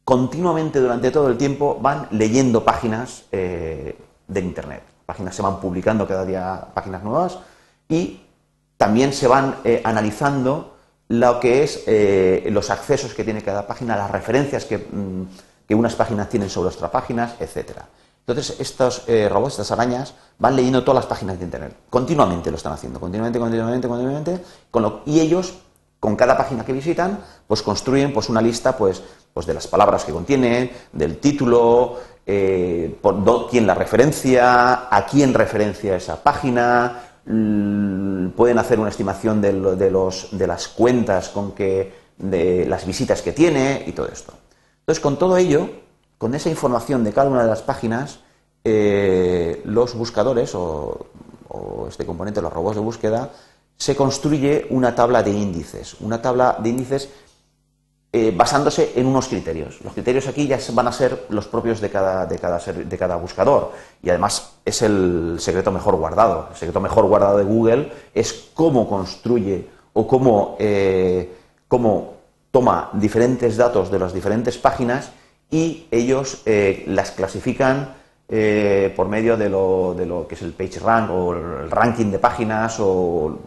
continuamente 0.05 0.81
durante 0.81 1.11
todo 1.11 1.29
el 1.29 1.37
tiempo 1.37 1.79
van 1.81 2.09
leyendo 2.11 2.65
páginas 2.65 3.25
eh, 3.33 3.97
de 4.31 4.41
Internet. 4.41 4.83
Páginas 5.07 5.35
se 5.35 5.43
van 5.43 5.61
publicando 5.61 6.07
cada 6.07 6.25
día 6.25 6.69
páginas 6.73 7.03
nuevas 7.03 7.39
y 7.89 8.21
también 8.77 9.13
se 9.13 9.29
van 9.29 9.57
eh, 9.65 9.81
analizando 9.85 10.77
lo 11.09 11.41
que 11.41 11.65
es 11.65 11.85
eh, 11.87 12.49
los 12.51 12.71
accesos 12.71 13.15
que 13.15 13.25
tiene 13.25 13.43
cada 13.43 13.67
página, 13.67 13.97
las 13.97 14.11
referencias 14.11 14.65
que, 14.65 14.79
mm, 14.79 15.67
que 15.67 15.75
unas 15.75 15.95
páginas 15.95 16.29
tienen 16.29 16.49
sobre 16.49 16.69
otras 16.69 16.91
páginas, 16.91 17.35
etcétera. 17.41 17.87
Entonces, 18.21 18.61
estos 18.61 19.07
robots, 19.29 19.55
estas 19.55 19.73
arañas, 19.73 20.15
van 20.39 20.55
leyendo 20.55 20.85
todas 20.85 21.03
las 21.03 21.07
páginas 21.07 21.39
de 21.39 21.45
Internet. 21.47 21.75
Continuamente 21.89 22.51
lo 22.51 22.59
están 22.59 22.75
haciendo, 22.75 23.01
continuamente, 23.01 23.41
continuamente, 23.41 23.89
continuamente. 23.89 24.41
y 25.07 25.19
ellos 25.19 25.55
con 26.01 26.17
cada 26.17 26.37
página 26.37 26.65
que 26.65 26.73
visitan, 26.73 27.21
pues 27.47 27.63
construyen 27.63 28.13
pues, 28.13 28.31
una 28.31 28.41
lista 28.41 28.77
pues, 28.77 29.03
pues 29.35 29.47
de 29.47 29.55
las 29.55 29.69
palabras 29.69 30.05
que 30.05 30.13
contiene, 30.13 30.73
del 30.93 31.19
título, 31.19 31.99
eh, 32.27 32.99
por 33.01 33.49
quién 33.51 33.67
la 33.67 33.75
referencia, 33.75 34.89
a 34.91 35.07
quién 35.07 35.35
referencia 35.35 35.97
esa 35.97 36.23
página, 36.23 37.03
pueden 37.25 38.59
hacer 38.59 38.81
una 38.81 38.89
estimación 38.89 39.43
de, 39.43 39.53
los, 39.91 40.29
de 40.33 40.47
las 40.47 40.69
cuentas 40.69 41.29
con 41.29 41.53
que, 41.53 41.93
de 42.17 42.65
las 42.67 42.87
visitas 42.87 43.21
que 43.21 43.33
tiene 43.33 43.85
y 43.87 43.93
todo 43.93 44.09
esto. 44.09 44.33
Entonces, 44.81 45.03
con 45.03 45.19
todo 45.19 45.37
ello, 45.37 45.69
con 46.17 46.35
esa 46.35 46.49
información 46.49 47.05
de 47.05 47.13
cada 47.13 47.29
una 47.29 47.43
de 47.43 47.49
las 47.49 47.63
páginas, 47.63 48.21
eh, 48.65 49.61
los 49.65 49.95
buscadores 49.95 50.55
o, 50.55 51.07
o 51.49 51.87
este 51.89 52.07
componente, 52.07 52.41
los 52.41 52.53
robots 52.53 52.77
de 52.77 52.83
búsqueda, 52.83 53.31
se 53.81 53.97
construye 53.97 54.67
una 54.69 54.95
tabla 54.95 55.23
de 55.23 55.31
índices, 55.31 55.97
una 56.01 56.21
tabla 56.21 56.59
de 56.63 56.69
índices 56.69 57.09
eh, 58.13 58.31
basándose 58.37 58.93
en 58.95 59.07
unos 59.07 59.29
criterios. 59.29 59.81
Los 59.83 59.95
criterios 59.95 60.29
aquí 60.29 60.47
ya 60.47 60.59
van 60.75 60.89
a 60.89 60.93
ser 60.93 61.25
los 61.31 61.47
propios 61.49 61.81
de 61.81 61.89
cada, 61.89 62.27
de, 62.27 62.39
cada, 62.39 62.59
de 62.59 62.99
cada 62.99 63.17
buscador 63.17 63.73
y 64.03 64.11
además 64.11 64.53
es 64.67 64.83
el 64.83 65.37
secreto 65.41 65.73
mejor 65.73 65.97
guardado. 65.97 66.49
El 66.51 66.57
secreto 66.57 66.79
mejor 66.79 67.07
guardado 67.07 67.39
de 67.39 67.45
Google 67.45 67.91
es 68.15 68.51
cómo 68.53 68.87
construye 68.87 69.67
o 69.95 70.07
cómo, 70.07 70.57
eh, 70.59 71.33
cómo 71.67 72.17
toma 72.51 72.91
diferentes 72.93 73.57
datos 73.57 73.91
de 73.91 73.99
las 73.99 74.13
diferentes 74.13 74.59
páginas 74.59 75.11
y 75.51 75.87
ellos 75.91 76.43
eh, 76.45 76.85
las 76.87 77.13
clasifican 77.13 77.95
por 78.95 79.09
medio 79.09 79.37
de 79.37 79.49
lo, 79.49 79.93
de 79.99 80.07
lo, 80.07 80.29
que 80.29 80.37
es 80.37 80.43
el 80.43 80.53
page 80.53 80.79
rank 80.79 81.11
o 81.11 81.33
el 81.33 81.69
ranking 81.69 82.13
de 82.13 82.21
páginas 82.21 82.77
o 82.79 83.41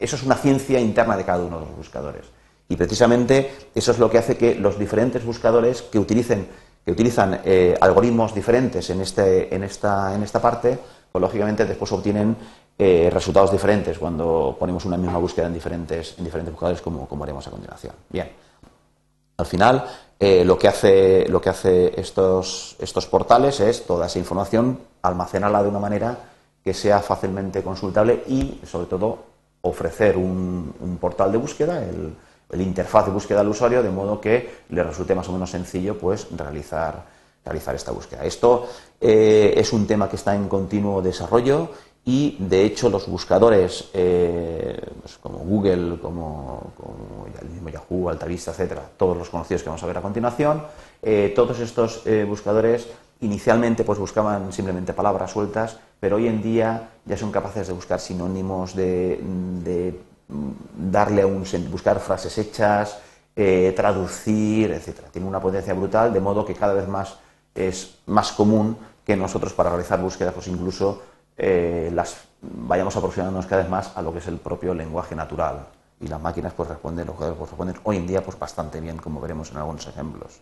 eso 0.00 0.16
es 0.16 0.22
una 0.22 0.34
ciencia 0.34 0.80
interna 0.80 1.16
de 1.16 1.24
cada 1.24 1.44
uno 1.44 1.60
de 1.60 1.66
los 1.66 1.76
buscadores. 1.76 2.24
Y 2.68 2.76
precisamente 2.76 3.68
eso 3.74 3.92
es 3.92 3.98
lo 3.98 4.08
que 4.08 4.18
hace 4.18 4.36
que 4.36 4.54
los 4.54 4.78
diferentes 4.78 5.24
buscadores 5.24 5.82
que, 5.82 5.98
utilizan 5.98 7.40
eh, 7.44 7.76
algoritmos 7.80 8.34
diferentes 8.34 8.88
en, 8.90 9.00
este, 9.02 9.54
en, 9.54 9.62
esta, 9.62 10.40
parte, 10.40 10.78
pues 11.12 11.20
lógicamente 11.20 11.66
después 11.66 11.92
obtienen 11.92 12.36
eh, 12.78 13.10
resultados 13.12 13.52
diferentes 13.52 13.98
cuando 13.98 14.56
ponemos 14.58 14.84
una 14.86 14.96
misma 14.96 15.18
búsqueda 15.18 15.46
en 15.46 15.54
diferentes, 15.54 16.14
en 16.16 16.24
diferentes 16.24 16.54
buscadores, 16.54 16.80
como, 16.80 17.06
como 17.06 17.24
haremos 17.24 17.46
a 17.46 17.50
continuación. 17.50 17.94
Bien. 18.08 18.30
Al 19.36 19.46
final, 19.46 19.84
eh, 20.18 20.44
lo 20.44 20.58
que 20.58 20.68
hace, 20.68 21.26
lo 21.28 21.40
que 21.40 21.48
hace 21.48 21.98
estos, 22.00 22.76
estos 22.78 23.06
portales 23.06 23.58
es 23.60 23.84
toda 23.84 24.06
esa 24.06 24.18
información 24.18 24.78
almacenarla 25.02 25.62
de 25.62 25.68
una 25.68 25.78
manera 25.78 26.18
que 26.62 26.74
sea 26.74 27.00
fácilmente 27.00 27.62
consultable 27.62 28.22
y, 28.28 28.60
sobre 28.66 28.86
todo, 28.86 29.29
ofrecer 29.62 30.16
un, 30.16 30.98
portal 31.00 31.32
de 31.32 31.38
búsqueda, 31.38 31.82
el, 31.84 32.60
interfaz 32.60 33.06
de 33.06 33.12
búsqueda 33.12 33.40
al 33.40 33.48
usuario, 33.48 33.82
de 33.82 33.90
modo 33.90 34.20
que 34.20 34.64
le 34.70 34.82
resulte 34.82 35.14
más 35.14 35.28
o 35.28 35.32
menos 35.32 35.50
sencillo 35.50 35.96
pues, 35.96 36.26
realizar, 36.36 37.04
realizar 37.44 37.74
esta 37.74 37.92
búsqueda. 37.92 38.24
Esto 38.24 38.66
eh, 39.00 39.54
es 39.56 39.72
un 39.72 39.86
tema 39.86 40.08
que 40.08 40.16
está 40.16 40.34
en 40.34 40.48
continuo 40.48 41.00
desarrollo 41.00 41.70
y, 42.04 42.36
de 42.38 42.64
hecho, 42.64 42.88
los 42.88 43.06
buscadores 43.06 43.90
eh, 43.92 44.80
pues, 45.02 45.18
como 45.18 45.38
Google, 45.38 45.98
como, 46.00 46.72
el 47.40 47.48
mismo 47.48 47.68
Yahoo, 47.68 48.08
Altavista, 48.08 48.50
etcétera, 48.50 48.82
todos 48.96 49.16
los 49.16 49.28
conocidos 49.28 49.62
que 49.62 49.68
vamos 49.68 49.82
a 49.82 49.86
ver 49.86 49.98
a 49.98 50.02
continuación, 50.02 50.62
eh, 51.02 51.32
todos 51.34 51.60
estos 51.60 52.02
buscadores 52.26 52.88
Inicialmente 53.22 53.84
pues 53.84 53.98
buscaban 53.98 54.50
simplemente 54.50 54.94
palabras 54.94 55.30
sueltas, 55.30 55.76
pero 55.98 56.16
hoy 56.16 56.26
en 56.26 56.40
día 56.40 56.88
ya 57.04 57.18
son 57.18 57.30
capaces 57.30 57.66
de 57.66 57.74
buscar 57.74 58.00
sinónimos, 58.00 58.74
de, 58.74 60.00
darle 60.90 61.24
un 61.26 61.44
buscar 61.70 62.00
frases 62.00 62.38
hechas, 62.38 62.98
eh, 63.36 63.74
traducir, 63.76 64.70
etcétera. 64.70 65.08
Tiene 65.12 65.28
una 65.28 65.40
potencia 65.40 65.74
brutal, 65.74 66.14
de 66.14 66.20
modo 66.20 66.46
que 66.46 66.54
cada 66.54 66.72
vez 66.72 66.88
más 66.88 67.18
es 67.54 67.98
más 68.06 68.32
común 68.32 68.78
que 69.04 69.16
nosotros 69.16 69.52
para 69.52 69.68
realizar 69.68 70.00
búsquedas, 70.00 70.32
pues 70.32 70.48
incluso 70.48 71.02
eh, 71.36 71.90
las 71.94 72.24
vayamos 72.42 72.96
aproximándonos 72.96 73.46
cada 73.46 73.62
vez 73.62 73.70
más 73.70 73.96
a 73.96 74.02
lo 74.02 74.12
que 74.12 74.18
es 74.18 74.28
el 74.28 74.38
propio 74.38 74.74
lenguaje 74.74 75.14
natural. 75.14 75.66
Y 76.00 76.06
las 76.06 76.20
máquinas 76.20 76.52
pues 76.54 76.68
responden, 76.68 77.06
los 77.06 77.14
jugadores 77.14 77.38
pues 77.38 77.50
responden 77.50 77.76
hoy 77.84 77.96
en 77.96 78.06
día 78.06 78.24
pues 78.24 78.38
bastante 78.38 78.80
bien, 78.80 78.96
como 78.96 79.20
veremos 79.20 79.50
en 79.50 79.58
algunos 79.58 79.86
ejemplos. 79.86 80.40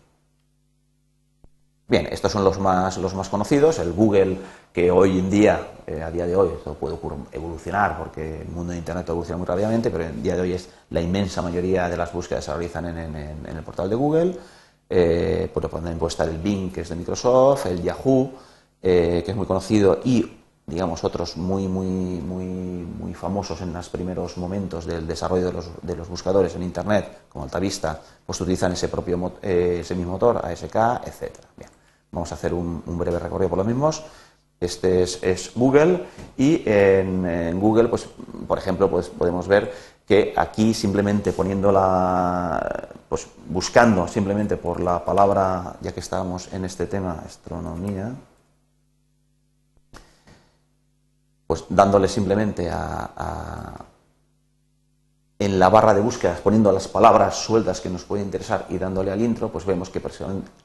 Bien, 1.89 2.07
estos 2.11 2.31
son 2.31 2.43
los 2.43 2.59
más, 2.59 2.97
los 2.99 3.15
más 3.15 3.29
conocidos. 3.29 3.79
El 3.79 3.93
Google, 3.93 4.37
que 4.71 4.91
hoy 4.91 5.17
en 5.17 5.29
día, 5.29 5.69
eh, 5.87 6.03
a 6.03 6.11
día 6.11 6.27
de 6.27 6.35
hoy, 6.35 6.49
esto 6.55 6.75
puede 6.75 6.95
evolucionar 7.31 7.97
porque 7.97 8.41
el 8.41 8.47
mundo 8.49 8.73
de 8.73 8.77
Internet 8.77 9.09
evoluciona 9.09 9.39
muy 9.39 9.47
rápidamente, 9.47 9.89
pero 9.89 10.03
en 10.03 10.21
día 10.21 10.35
de 10.35 10.41
hoy 10.41 10.53
es 10.53 10.69
la 10.91 11.01
inmensa 11.01 11.41
mayoría 11.41 11.89
de 11.89 11.97
las 11.97 12.13
búsquedas 12.13 12.45
se 12.45 12.51
realizan 12.51 12.85
en, 12.85 13.15
el 13.15 13.63
portal 13.63 13.89
de 13.89 13.95
Google. 13.95 14.37
Eh, 14.87 15.51
también 15.51 15.97
puede 15.97 16.09
estar 16.11 16.29
el 16.29 16.37
Bing, 16.37 16.71
que 16.71 16.81
es 16.81 16.89
de 16.89 16.95
Microsoft, 16.95 17.65
el 17.65 17.81
Yahoo, 17.81 18.33
eh, 18.83 19.23
que 19.25 19.31
es 19.31 19.37
muy 19.37 19.47
conocido, 19.47 19.99
y 20.03 20.38
digamos 20.69 21.03
otros 21.03 21.35
muy 21.37 21.67
muy 21.67 21.87
muy 21.87 22.45
muy 22.45 23.13
famosos 23.13 23.61
en 23.61 23.73
los 23.73 23.89
primeros 23.89 24.37
momentos 24.37 24.85
del 24.85 25.07
desarrollo 25.07 25.47
de 25.47 25.53
los, 25.53 25.69
de 25.81 25.95
los 25.95 26.07
buscadores 26.07 26.55
en 26.55 26.63
internet 26.63 27.23
como 27.29 27.45
Altavista 27.45 27.99
pues 28.25 28.39
utilizan 28.41 28.71
ese 28.71 28.87
propio 28.87 29.33
eh, 29.41 29.79
ese 29.81 29.95
mismo 29.95 30.13
motor 30.13 30.37
ASK 30.45 30.75
etcétera 31.05 31.47
bien 31.57 31.69
Vamos 32.11 32.31
a 32.31 32.35
hacer 32.35 32.53
un, 32.53 32.81
breve 32.85 33.19
recorrido 33.19 33.49
por 33.49 33.57
los 33.59 33.67
mismos. 33.67 34.03
Este 34.59 35.03
es, 35.03 35.51
Google 35.55 36.05
y 36.37 36.63
en, 36.65 37.59
Google, 37.59 37.87
pues, 37.87 38.07
por 38.47 38.57
ejemplo, 38.57 38.89
pues 38.89 39.07
podemos 39.09 39.47
ver 39.47 39.71
que 40.05 40.33
aquí 40.35 40.73
simplemente 40.73 41.31
poniendo 41.31 41.71
la, 41.71 42.89
pues 43.07 43.27
buscando 43.47 44.07
simplemente 44.07 44.57
por 44.57 44.81
la 44.81 45.05
palabra, 45.05 45.77
ya 45.81 45.91
que 45.91 45.99
estábamos 45.99 46.51
en 46.51 46.65
este 46.65 46.87
tema, 46.87 47.21
astronomía, 47.25 48.15
pues 51.49 51.65
dándole 51.67 52.07
simplemente 52.07 52.69
a 52.69 53.85
en 55.39 55.57
la 55.57 55.69
barra 55.69 55.93
de 55.93 56.01
búsqueda, 56.01 56.37
poniendo 56.43 56.69
las 56.73 56.89
palabras 56.89 57.37
sueltas 57.37 57.79
que 57.79 57.89
nos 57.89 58.03
pueden 58.03 58.25
interesar 58.25 58.65
y 58.69 58.77
dándole 58.77 59.09
al 59.09 59.21
intro, 59.21 59.47
pues 59.49 59.65
vemos 59.65 59.89
que 59.89 59.99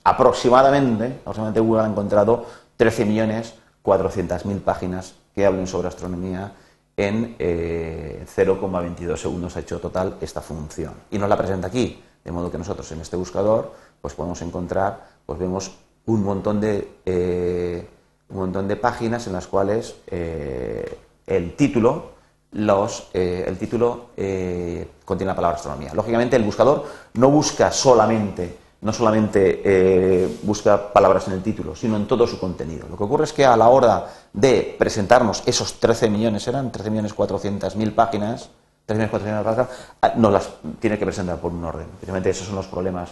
aproximadamente, 0.03 1.21
aproximadamente 1.21 1.61
Google 1.61 1.83
ha 1.83 1.87
encontrado 1.87 2.45
13.400.000 2.77 4.61
páginas 4.63 5.15
que 5.33 5.47
hablen 5.47 5.69
sobre 5.69 5.87
astronomía 5.89 6.53
en 6.97 7.37
0,22 7.39 9.15
eh, 9.15 9.17
segundos 9.17 9.57
ha 9.57 9.61
hecho 9.61 9.79
total 9.79 10.17
esta 10.21 10.41
función. 10.41 10.95
Y 11.13 11.19
nos 11.19 11.29
la 11.29 11.37
presenta 11.37 11.69
aquí, 11.69 12.03
de 12.25 12.33
modo 12.33 12.51
que 12.51 12.59
nosotros 12.59 12.91
en 12.91 13.01
este 13.01 13.17
buscador 13.17 13.73
pues 14.01 14.15
podemos 14.15 14.43
encontrar, 14.43 15.07
pues 15.25 15.39
vemos 15.39 15.71
un 16.07 16.25
montón 16.25 16.61
de, 16.61 16.97
eh, 17.07 17.89
un 18.31 18.37
montón 18.39 18.69
de 18.69 18.77
páginas 18.77 19.27
en 19.27 19.33
las 19.33 19.47
cuales 19.47 19.95
eh, 20.07 20.99
el 21.27 21.55
título 21.57 22.15
los, 22.53 23.09
eh, 23.13 23.45
el 23.49 23.59
título 23.59 24.11
eh, 24.17 24.89
contiene 25.05 25.33
la 25.33 25.37
palabra 25.37 25.57
astronomía. 25.57 25.93
Lógicamente, 25.93 26.37
el 26.37 26.45
buscador 26.45 26.85
no 27.15 27.29
busca 27.29 27.73
solamente, 27.73 28.59
no 28.81 28.93
solamente 28.93 30.39
busca 30.45 30.93
palabras 30.93 31.27
en 31.27 31.35
el 31.35 31.43
título, 31.43 31.75
sino 31.75 31.97
en 31.97 32.07
todo 32.07 32.29
su 32.29 32.39
contenido. 32.39 32.87
Lo 32.89 32.97
que 32.97 33.03
ocurre 33.03 33.25
es 33.25 33.33
que 33.33 33.45
a 33.45 33.57
la 33.57 33.69
hora 33.69 34.07
de 34.33 34.77
presentarnos 34.79 35.43
esos 35.47 35.81
13 35.81 36.09
millones, 36.11 36.47
eran 36.47 36.71
13 36.71 36.91
millones 36.91 37.15
400 37.15 37.75
mil 37.75 37.93
páginas, 37.93 38.51
13 38.87 39.03
millones 39.03 39.45
páginas, 39.45 39.69
ah, 40.01 40.13
nos 40.17 40.33
las 40.33 40.51
tiene 40.79 40.97
que 40.97 41.05
presentar 41.05 41.39
por 41.39 41.51
un 41.51 41.65
orden. 41.65 41.87
Precisamente 41.89 42.31
esos 42.31 42.47
son 42.47 42.55
los 42.55 42.67
problemas 42.69 43.11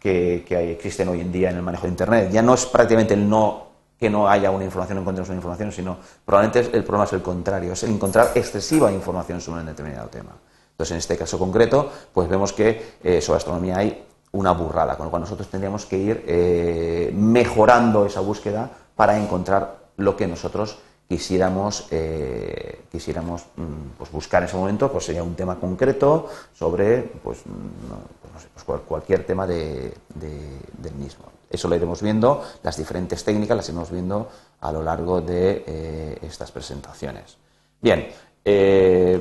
que 0.00 0.44
existen 0.72 1.08
hoy 1.08 1.20
en 1.20 1.30
día 1.30 1.50
en 1.50 1.56
el 1.56 1.62
manejo 1.62 1.84
de 1.84 1.90
Internet. 1.90 2.30
Ya 2.32 2.42
no 2.42 2.54
es 2.54 2.66
prácticamente 2.66 3.14
el 3.14 3.28
no 3.28 3.71
que 4.02 4.10
no 4.10 4.28
haya 4.28 4.50
una 4.50 4.64
información, 4.64 4.96
no 4.96 5.02
encontremos 5.02 5.28
una 5.28 5.36
información, 5.36 5.70
sino 5.70 5.96
probablemente 6.26 6.76
el 6.76 6.82
problema 6.82 7.04
es 7.04 7.12
el 7.12 7.22
contrario, 7.22 7.72
es 7.74 7.84
encontrar 7.84 8.32
excesiva 8.34 8.90
información 8.90 9.40
sobre 9.40 9.60
un 9.60 9.66
determinado 9.66 10.08
tema. 10.08 10.32
Entonces, 10.72 10.90
en 10.90 10.98
este 10.98 11.16
caso 11.16 11.38
concreto, 11.38 11.88
pues 12.12 12.28
vemos 12.28 12.52
que 12.52 12.96
eh, 13.00 13.20
sobre 13.20 13.36
astronomía 13.36 13.78
hay 13.78 14.04
una 14.32 14.50
burrada, 14.50 14.96
con 14.96 15.06
lo 15.06 15.10
cual 15.10 15.22
nosotros 15.22 15.46
tendríamos 15.46 15.86
que 15.86 15.98
ir 15.98 16.24
eh, 16.26 17.12
mejorando 17.14 18.04
esa 18.04 18.18
búsqueda 18.18 18.68
para 18.96 19.16
encontrar 19.16 19.76
lo 19.98 20.16
que 20.16 20.26
nosotros 20.26 20.78
quisiéramos, 21.08 21.86
eh, 21.92 22.82
quisiéramos 22.90 23.44
mm, 23.54 23.98
pues 23.98 24.10
buscar 24.10 24.42
en 24.42 24.48
ese 24.48 24.56
momento, 24.56 24.90
pues 24.90 25.04
sería 25.04 25.22
un 25.22 25.36
tema 25.36 25.60
concreto 25.60 26.28
sobre 26.58 27.02
pues, 27.22 27.38
pues, 27.44 28.64
pues 28.66 28.80
cualquier 28.80 29.24
tema 29.24 29.46
de, 29.46 29.94
del 30.16 30.94
mismo. 30.94 31.26
Eso 31.52 31.68
lo 31.68 31.76
iremos 31.76 32.00
viendo, 32.02 32.42
las 32.62 32.76
diferentes 32.76 33.22
técnicas 33.22 33.56
las 33.56 33.68
iremos 33.68 33.90
viendo 33.90 34.28
a 34.60 34.72
lo 34.72 34.82
largo 34.82 35.20
de 35.20 35.64
eh, 35.66 36.18
estas 36.22 36.50
presentaciones. 36.50 37.36
Bien, 37.80 38.08
eh, 38.44 39.20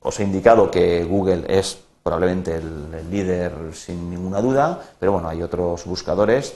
os 0.00 0.20
he 0.20 0.24
indicado 0.24 0.70
que 0.70 1.04
Google 1.04 1.44
es 1.48 1.78
probablemente 2.02 2.56
el, 2.56 3.10
líder 3.10 3.52
sin 3.72 4.10
ninguna 4.10 4.40
duda, 4.40 4.80
pero 4.98 5.12
bueno, 5.12 5.28
hay 5.28 5.42
otros 5.42 5.84
buscadores 5.84 6.54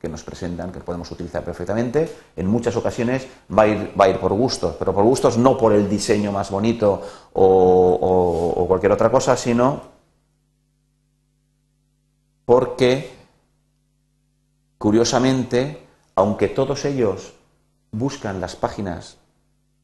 que 0.00 0.08
nos 0.08 0.24
presentan 0.24 0.72
que 0.72 0.80
podemos 0.80 1.10
utilizar 1.12 1.44
perfectamente. 1.44 2.10
En 2.34 2.48
muchas 2.48 2.74
ocasiones 2.74 3.26
va 3.56 3.62
a 3.62 3.66
ir, 3.68 3.92
va 3.98 4.06
a 4.06 4.08
ir 4.08 4.18
por 4.18 4.32
gustos, 4.32 4.74
pero 4.76 4.92
por 4.92 5.04
gustos 5.04 5.38
no 5.38 5.56
por 5.56 5.72
el 5.72 5.88
diseño 5.88 6.32
más 6.32 6.50
bonito 6.50 7.00
o, 7.32 8.64
cualquier 8.66 8.92
otra 8.92 9.10
cosa, 9.10 9.36
sino 9.36 9.82
porque, 12.44 13.21
curiosamente, 14.82 15.86
aunque 16.16 16.48
todos 16.48 16.84
ellos 16.84 17.34
buscan 17.92 18.40
las 18.40 18.56
páginas 18.56 19.16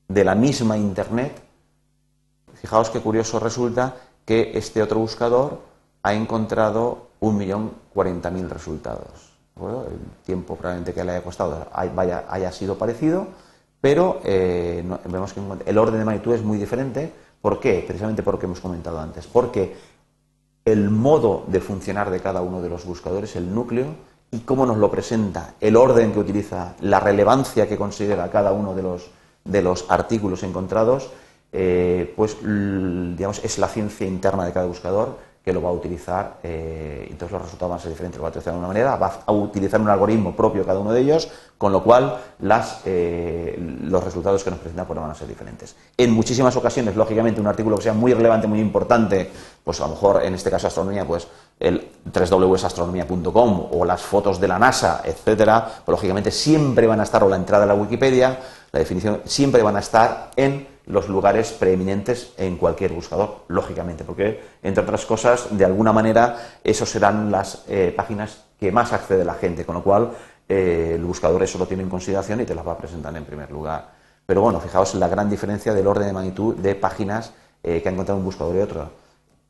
de 0.09 0.25
la 0.25 0.35
misma 0.35 0.77
Internet, 0.77 1.41
fijaos 2.55 2.91
qué 2.91 2.99
curioso 2.99 3.39
resulta 3.39 3.95
que 4.25 4.59
este 4.59 4.83
otro 4.83 4.99
buscador 4.99 5.61
ha 6.03 6.15
encontrado 6.15 7.11
1.040.000 7.21 8.49
resultados. 8.49 9.31
el 9.57 10.01
tiempo 10.27 10.57
probablemente 10.57 10.93
que 10.93 11.05
le 11.05 11.13
haya 11.13 11.23
costado 11.23 11.69
vaya, 11.95 12.25
haya 12.29 12.51
sido 12.51 12.77
parecido, 12.77 13.29
pero 13.81 14.21
eh, 14.25 14.83
vemos 15.05 15.33
que 15.33 15.41
el 15.65 15.79
orden 15.79 16.01
de 16.01 16.05
magnitud 16.07 16.35
es 16.35 16.43
muy 16.43 16.59
diferente. 16.59 17.13
¿Por 17.41 17.61
qué? 17.61 17.85
Precisamente 17.87 18.25
por 18.25 18.35
lo 18.35 18.41
que 18.41 18.47
hemos 18.47 18.59
comentado 18.59 18.99
antes. 18.99 19.29
Porque 19.29 19.77
el 20.65 20.91
modo 20.91 21.45
de 21.47 21.61
funcionar 21.61 22.11
de 22.11 22.19
cada 22.19 22.43
uno 22.43 22.61
de 22.61 22.69
los 22.69 22.85
buscadores, 22.85 23.37
el 23.37 23.55
núcleo, 23.55 24.08
y 24.31 24.41
cómo 24.41 24.67
nos 24.67 24.77
lo 24.77 24.91
presenta, 24.91 25.55
el 25.61 25.77
orden 25.77 26.13
que 26.13 26.19
utiliza, 26.19 26.75
la 26.81 27.01
relevancia 27.01 27.69
que 27.69 27.77
considera 27.77 28.31
cada 28.31 28.53
uno 28.53 28.75
de 28.75 28.83
los, 28.83 29.11
de 29.45 29.63
los 29.63 29.87
artículos 29.89 30.43
encontrados, 30.43 31.11
eh, 31.53 32.13
pues 32.15 32.37
digamos, 32.43 33.43
es 33.43 33.59
la 33.59 33.69
ciencia 33.69 34.07
interna 34.07 34.45
de 34.45 34.53
cada 34.53 34.67
buscador 34.67 35.28
que 35.45 35.53
lo 35.53 35.63
va 35.63 35.71
a 35.71 35.73
utilizar, 35.73 36.39
eh, 36.43 37.07
entonces 37.11 37.33
los 37.33 37.43
resultados 37.43 37.71
van 37.71 37.79
a 37.79 37.83
ser 37.83 37.91
diferentes, 37.91 38.19
lo 38.19 38.23
va 38.23 38.29
a 38.29 38.31
utilizar 38.31 38.53
de 38.53 38.59
una 38.59 38.69
manera, 38.69 38.97
va 38.97 39.21
a 39.25 39.33
utilizar 39.33 39.81
un 39.81 39.89
algoritmo 39.89 40.37
propio 40.37 40.65
cada 40.65 40.79
uno 40.79 40.93
de 40.93 41.01
ellos, 41.01 41.29
con 41.57 41.73
lo 41.73 41.83
cual 41.83 42.19
las, 42.41 42.83
eh, 42.85 43.57
los 43.83 44.05
resultados 44.05 44.45
que 44.45 44.51
nos 44.51 44.59
presenta 44.59 44.87
pues, 44.87 45.01
van 45.01 45.11
a 45.11 45.15
ser 45.15 45.27
diferentes. 45.27 45.75
En 45.97 46.13
muchísimas 46.13 46.55
ocasiones, 46.57 46.97
lógicamente, 46.97 47.41
un 47.41 47.47
artículo 47.47 47.77
que 47.77 47.85
sea 47.85 47.95
muy 47.95 48.13
relevante, 48.13 48.47
muy 48.47 48.61
importante, 48.61 49.31
pues 49.65 49.81
a 49.81 49.85
lo 49.85 49.95
mejor 49.95 50.23
en 50.23 50.35
este 50.35 50.51
caso 50.51 50.67
astronomía, 50.67 51.07
pues 51.07 51.27
el 51.59 51.89
3wastronomía.com 52.13 53.69
o 53.73 53.85
las 53.85 54.03
fotos 54.03 54.39
de 54.39 54.49
la 54.49 54.59
NASA, 54.59 55.01
etcétera, 55.05 55.67
pues 55.85 55.95
lógicamente 55.95 56.31
siempre 56.31 56.87
van 56.87 57.01
a 57.01 57.05
estar, 57.05 57.25
o 57.25 57.29
la 57.29 57.37
entrada 57.37 57.65
a 57.65 57.67
la 57.67 57.75
Wikipedia, 57.75 58.39
la 58.71 58.79
definición, 58.79 59.23
siempre 59.25 59.63
van 59.63 59.77
a 59.77 59.81
estar 59.81 60.31
en 60.37 60.78
los 60.89 61.09
lugares 61.09 61.53
preeminentes 61.53 62.33
en 62.39 62.57
cualquier 62.57 62.93
buscador, 62.93 63.45
lógicamente, 63.49 64.05
porque, 64.05 64.41
entre 64.63 64.83
otras 64.83 65.05
cosas, 65.05 65.49
de 65.51 65.65
alguna 65.65 65.93
manera, 65.93 66.37
esos 66.65 66.89
serán 66.89 67.31
las 67.31 67.65
eh, 67.69 67.93
páginas 67.95 68.45
que 68.59 68.73
más 68.73 68.93
accede 68.93 69.25
la 69.25 69.35
gente, 69.35 69.65
con 69.65 69.77
lo 69.77 69.83
cual 69.83 70.11
eh, 70.49 70.93
el 70.95 71.05
buscador 71.05 71.43
eso 71.43 71.59
lo 71.59 71.67
tiene 71.67 71.83
en 71.83 71.91
consideración 71.91 72.41
y 72.41 72.45
te 72.45 72.55
las 72.55 72.67
va 72.67 72.73
a 72.73 72.79
presentar 72.79 73.15
en 73.17 73.25
primer 73.25 73.51
lugar. 73.51 73.91
Pero 74.25 74.41
bueno, 74.41 74.61
fijaos 74.61 74.95
la 74.95 75.09
gran 75.09 75.29
diferencia 75.29 75.75
del 75.75 75.87
orden 75.87 76.07
de 76.07 76.13
magnitud 76.13 76.57
de 76.57 76.75
páginas 76.75 77.33
eh, 77.63 77.83
que 77.83 77.89
ha 77.89 77.93
encontrado 77.93 78.19
un 78.19 78.25
buscador 78.25 78.57
y 78.57 78.61
otro 78.61 78.91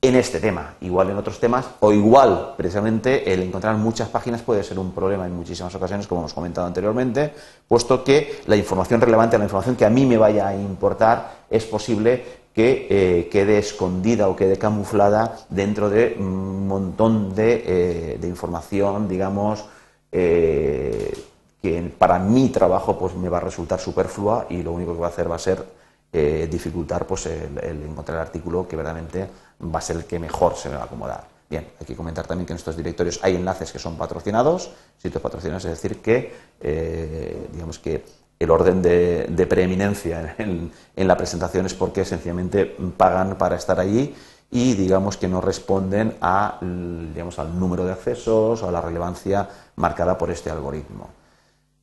en 0.00 0.14
este 0.14 0.38
tema, 0.38 0.75
igual 0.81 1.11
en 1.11 1.17
otros 1.17 1.41
temas, 1.41 1.67
o 1.80 1.93
igual, 1.93 2.54
precisamente, 2.56 3.32
el 3.32 3.43
encontrar 3.43 3.76
muchas 3.76 4.08
páginas 4.08 4.43
puede 4.43 4.63
ser 4.63 4.78
un 4.78 4.93
problema 4.93 5.26
en 5.26 5.34
muchísimas 5.34 5.75
ocasiones, 5.75 6.06
como 6.06 6.21
hemos 6.21 6.34
comentado 6.34 6.69
anteriormente, 6.69 7.32
puesto 7.67 8.04
que 8.04 8.41
la 8.47 8.54
información 8.54 9.00
relevante, 9.00 9.37
la 9.39 9.45
información 9.45 9.75
que 9.75 9.84
a 9.84 9.91
mí 9.91 10.06
me 10.06 10.17
vaya 10.17 10.47
a 10.49 10.54
importar, 10.54 11.39
es 11.50 11.65
posible 11.65 12.23
que 12.54 12.87
eh, 12.91 13.28
quede 13.28 13.58
escondida 13.58 14.28
o 14.28 14.37
quede 14.37 14.56
camuflada 14.56 15.37
dentro 15.49 15.91
de 15.91 16.17
un 16.19 16.69
montón 16.69 17.34
de, 17.34 17.63
eh, 17.67 18.21
información, 18.23 19.08
digamos, 19.08 19.65
eh, 20.13 21.13
que 21.61 21.93
para 21.99 22.21
mi 22.21 22.50
trabajo 22.50 22.99
pues, 22.99 23.15
me 23.15 23.28
va 23.28 23.39
a 23.39 23.41
resultar 23.41 23.80
superflua 23.80 24.47
y 24.49 24.63
lo 24.63 24.73
único 24.73 24.95
que 24.95 25.00
va 25.00 25.06
a 25.06 25.11
hacer 25.11 25.30
va 25.30 25.37
a 25.37 25.41
ser 25.41 25.77
dificultar 26.12 27.06
pues, 27.06 27.26
el, 27.26 27.82
encontrar 27.82 28.16
el 28.16 28.23
artículo 28.23 28.66
que 28.66 28.76
verdaderamente 28.76 29.28
va 29.62 29.78
a 29.78 29.82
ser 29.82 29.97
el 29.97 30.04
que 30.04 30.18
mejor 30.18 30.56
se 30.56 30.68
me 30.68 30.76
va 30.76 30.82
a 30.82 30.84
acomodar. 30.86 31.25
Bien, 31.50 31.66
hay 31.80 31.86
que 31.86 31.97
comentar 31.97 32.26
también 32.26 32.47
que 32.47 32.52
en 32.52 32.58
estos 32.58 32.76
directorios 32.76 33.21
hay 33.23 33.36
enlaces 33.36 33.73
que 33.73 33.78
son 33.78 33.97
patrocinados, 33.97 34.71
sitios 34.99 35.23
patrocinados, 35.23 35.64
es 35.64 35.71
decir, 35.71 36.02
que 36.02 36.32
eh, 36.60 37.49
digamos 37.52 37.78
que 37.78 38.04
el 38.38 38.50
orden 38.50 38.82
de, 38.82 39.47
preeminencia 39.49 40.36
en, 40.38 40.71
la 40.94 41.16
presentación 41.16 41.66
es 41.66 41.75
porque 41.75 42.04
sencillamente 42.04 42.66
pagan 42.97 43.36
para 43.36 43.56
estar 43.56 43.80
allí 43.80 44.14
y 44.50 44.75
digamos 44.75 45.16
que 45.16 45.26
no 45.26 45.40
responden 45.40 46.16
a, 46.21 46.58
digamos, 46.60 47.38
al 47.38 47.58
número 47.58 47.84
de 47.84 47.92
accesos 47.92 48.62
o 48.62 48.68
a 48.68 48.73
la 48.73 48.80
relevancia 48.80 49.49
marcada 49.76 50.16
por 50.16 50.30
este 50.30 50.50
algoritmo. 50.50 51.08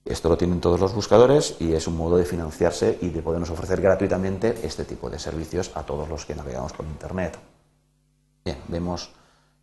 Esto 0.06 0.30
lo 0.30 0.38
tienen 0.38 0.62
todos 0.62 0.80
los 0.80 0.94
buscadores 0.94 1.56
y 1.60 1.74
es 1.74 1.88
un 1.88 1.98
modo 1.98 2.18
de 2.18 2.26
financiarse 2.26 3.00
y 3.02 3.10
de 3.10 3.24
podernos 3.24 3.50
ofrecer 3.50 3.82
gratuitamente 3.82 4.60
este 4.62 4.86
tipo 4.86 5.10
de 5.10 5.18
servicios 5.18 5.72
a 5.74 5.82
todos 5.84 6.08
los 6.08 6.26
que 6.28 6.36
navegamos 6.36 6.74
por 6.74 6.86
Internet. 6.86 7.40
Bien, 8.46 8.60
vemos 8.68 9.10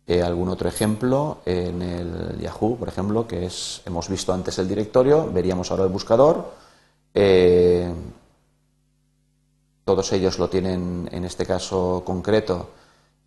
eh, 0.05 0.21
algún 0.21 0.49
otro 0.49 0.67
ejemplo 0.67 1.37
en 1.45 1.81
el 1.81 2.37
Yahoo, 2.41 2.75
por 2.75 2.89
ejemplo, 2.89 3.25
que 3.25 3.45
es, 3.45 3.81
hemos 3.85 4.09
visto 4.09 4.33
antes 4.33 4.59
el 4.59 4.67
directorio, 4.67 5.31
veríamos 5.31 5.71
ahora 5.71 5.85
el 5.85 5.89
buscador. 5.89 6.51
Eh, 7.13 7.89
todos 9.85 10.11
ellos 10.11 10.39
lo 10.39 10.49
tienen, 10.49 11.07
en 11.09 11.23
este 11.23 11.45
caso 11.45 12.03
concreto, 12.05 12.71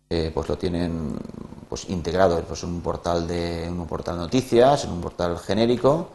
eh, 0.07 0.29
pues 0.31 0.47
lo 0.49 0.55
tienen 0.55 1.17
pues, 1.67 1.89
integrado 1.89 2.39
pues, 2.43 2.61
en 2.61 2.69
un 2.69 2.81
portal 2.81 3.27
de 3.27 3.67
un 3.71 3.87
portal 3.87 4.17
de 4.17 4.21
noticias, 4.21 4.83
en 4.85 4.91
un 4.91 5.01
portal 5.01 5.39
genérico. 5.39 6.09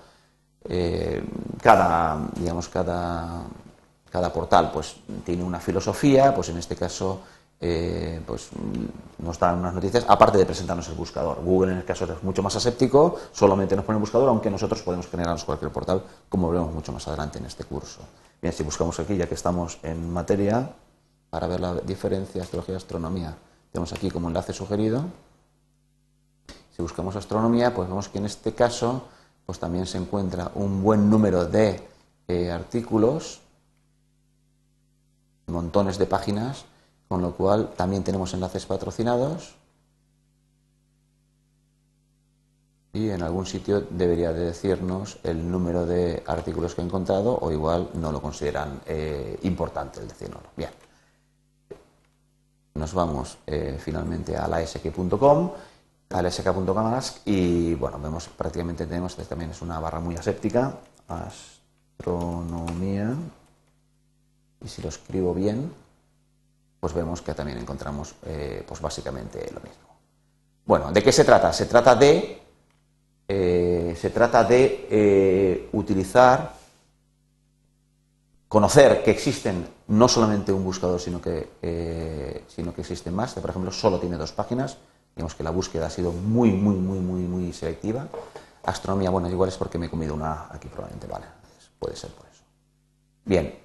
Cada, 1.60 2.28
digamos, 2.36 2.68
cada, 2.68 3.42
cada 4.10 4.32
portal 4.32 4.70
pues, 4.72 4.96
tiene 5.24 5.42
una 5.42 5.60
filosofía, 5.60 6.34
pues 6.34 6.48
en 6.50 6.58
este 6.58 6.76
caso 6.76 7.20
eh, 7.64 8.20
pues 8.26 8.50
nos 9.18 9.38
dan 9.38 9.60
unas 9.60 9.72
noticias, 9.72 10.04
aparte 10.08 10.36
de 10.36 10.44
presentarnos 10.44 10.88
el 10.88 10.96
buscador. 10.96 11.40
Google 11.44 11.70
en 11.70 11.78
el 11.78 11.84
caso 11.84 12.04
es 12.04 12.22
mucho 12.24 12.42
más 12.42 12.56
aséptico, 12.56 13.16
solamente 13.30 13.76
nos 13.76 13.84
pone 13.84 13.98
el 13.98 14.00
buscador, 14.00 14.28
aunque 14.28 14.50
nosotros 14.50 14.82
podemos 14.82 15.06
generarnos 15.06 15.44
cualquier 15.44 15.70
portal, 15.70 16.02
como 16.28 16.50
veremos 16.50 16.74
mucho 16.74 16.92
más 16.92 17.06
adelante 17.06 17.38
en 17.38 17.46
este 17.46 17.62
curso. 17.62 18.00
Bien, 18.40 18.52
si 18.52 18.64
buscamos 18.64 18.98
aquí, 18.98 19.16
ya 19.16 19.28
que 19.28 19.34
estamos 19.34 19.78
en 19.84 20.12
materia, 20.12 20.70
para 21.30 21.46
ver 21.46 21.60
la 21.60 21.74
diferencia 21.74 22.42
astrología 22.42 22.76
astronomía, 22.76 23.36
tenemos 23.70 23.92
aquí 23.92 24.10
como 24.10 24.26
enlace 24.26 24.52
sugerido. 24.52 25.04
Si 26.76 26.82
buscamos 26.82 27.14
astronomía, 27.14 27.72
pues 27.72 27.88
vemos 27.88 28.08
que 28.08 28.18
en 28.18 28.26
este 28.26 28.54
caso 28.54 29.04
pues 29.46 29.58
también 29.58 29.86
se 29.86 29.98
encuentra 29.98 30.50
un 30.54 30.82
buen 30.82 31.10
número 31.10 31.44
de 31.46 31.80
eh, 32.28 32.50
artículos, 32.50 33.40
montones 35.46 35.98
de 35.98 36.06
páginas 36.06 36.64
con 37.12 37.20
lo 37.20 37.32
cual 37.32 37.74
también 37.76 38.02
tenemos 38.02 38.32
enlaces 38.32 38.64
patrocinados 38.64 39.54
y 42.94 43.10
en 43.10 43.22
algún 43.22 43.44
sitio 43.44 43.82
debería 43.82 44.32
de 44.32 44.46
decirnos 44.46 45.18
el 45.22 45.50
número 45.50 45.84
de 45.84 46.22
artículos 46.26 46.74
que 46.74 46.80
he 46.80 46.84
encontrado 46.84 47.38
o 47.38 47.52
igual 47.52 47.90
no 47.94 48.12
lo 48.12 48.22
consideran 48.22 48.80
eh, 48.86 49.38
importante 49.42 50.00
el 50.00 50.08
decirlo. 50.08 50.40
Bien, 50.56 50.70
nos 52.74 52.94
vamos 52.94 53.36
eh, 53.46 53.78
finalmente 53.78 54.34
a 54.36 54.48
la 54.48 54.66
sk.com 54.66 55.50
sk.com 56.12 57.00
y 57.24 57.74
bueno, 57.74 57.98
vemos 57.98 58.28
prácticamente 58.28 58.86
tenemos, 58.86 59.12
este 59.12 59.24
también 59.24 59.50
es 59.50 59.62
una 59.62 59.80
barra 59.80 60.00
muy 60.00 60.16
aséptica, 60.16 60.76
astronomía, 61.08 63.16
y 64.64 64.68
si 64.68 64.82
lo 64.82 64.88
escribo 64.88 65.34
bien, 65.34 65.72
pues 66.80 66.94
vemos 66.94 67.22
que 67.22 67.34
también 67.34 67.58
encontramos 67.58 68.14
eh, 68.24 68.64
pues 68.66 68.80
básicamente 68.80 69.50
lo 69.52 69.60
mismo. 69.60 69.82
Bueno, 70.64 70.92
¿de 70.92 71.02
qué 71.02 71.12
se 71.12 71.24
trata? 71.24 71.52
Se 71.52 71.66
trata 71.66 71.94
de, 71.94 72.40
eh, 73.28 73.96
se 73.98 74.10
trata 74.10 74.44
de 74.44 74.86
eh, 74.90 75.68
utilizar, 75.72 76.54
conocer 78.48 79.02
que 79.02 79.10
existen 79.10 79.66
no 79.88 80.08
solamente 80.08 80.52
un 80.52 80.64
buscador, 80.64 81.00
sino 81.00 81.20
que, 81.20 82.44
sino 82.48 82.74
que 82.74 82.82
existen 82.82 83.14
más. 83.14 83.34
Por 83.34 83.50
ejemplo, 83.50 83.72
solo 83.72 83.98
tiene 83.98 84.16
dos 84.16 84.32
páginas. 84.32 84.76
Digamos 85.14 85.34
que 85.34 85.42
la 85.42 85.50
búsqueda 85.50 85.86
ha 85.86 85.90
sido 85.90 86.12
muy, 86.12 86.50
muy, 86.50 86.74
muy, 86.74 86.98
muy, 86.98 87.20
muy 87.22 87.52
selectiva. 87.52 88.06
Astronomía, 88.64 89.10
bueno, 89.10 89.28
igual 89.28 89.48
es 89.48 89.56
porque 89.56 89.78
me 89.78 89.86
he 89.86 89.90
comido 89.90 90.14
una 90.14 90.46
aquí 90.50 90.68
probablemente, 90.68 91.06
vale. 91.06 91.26
Puede 91.78 91.96
ser 91.96 92.10
por 92.10 92.26
eso. 92.26 92.42
Bien. 93.24 93.58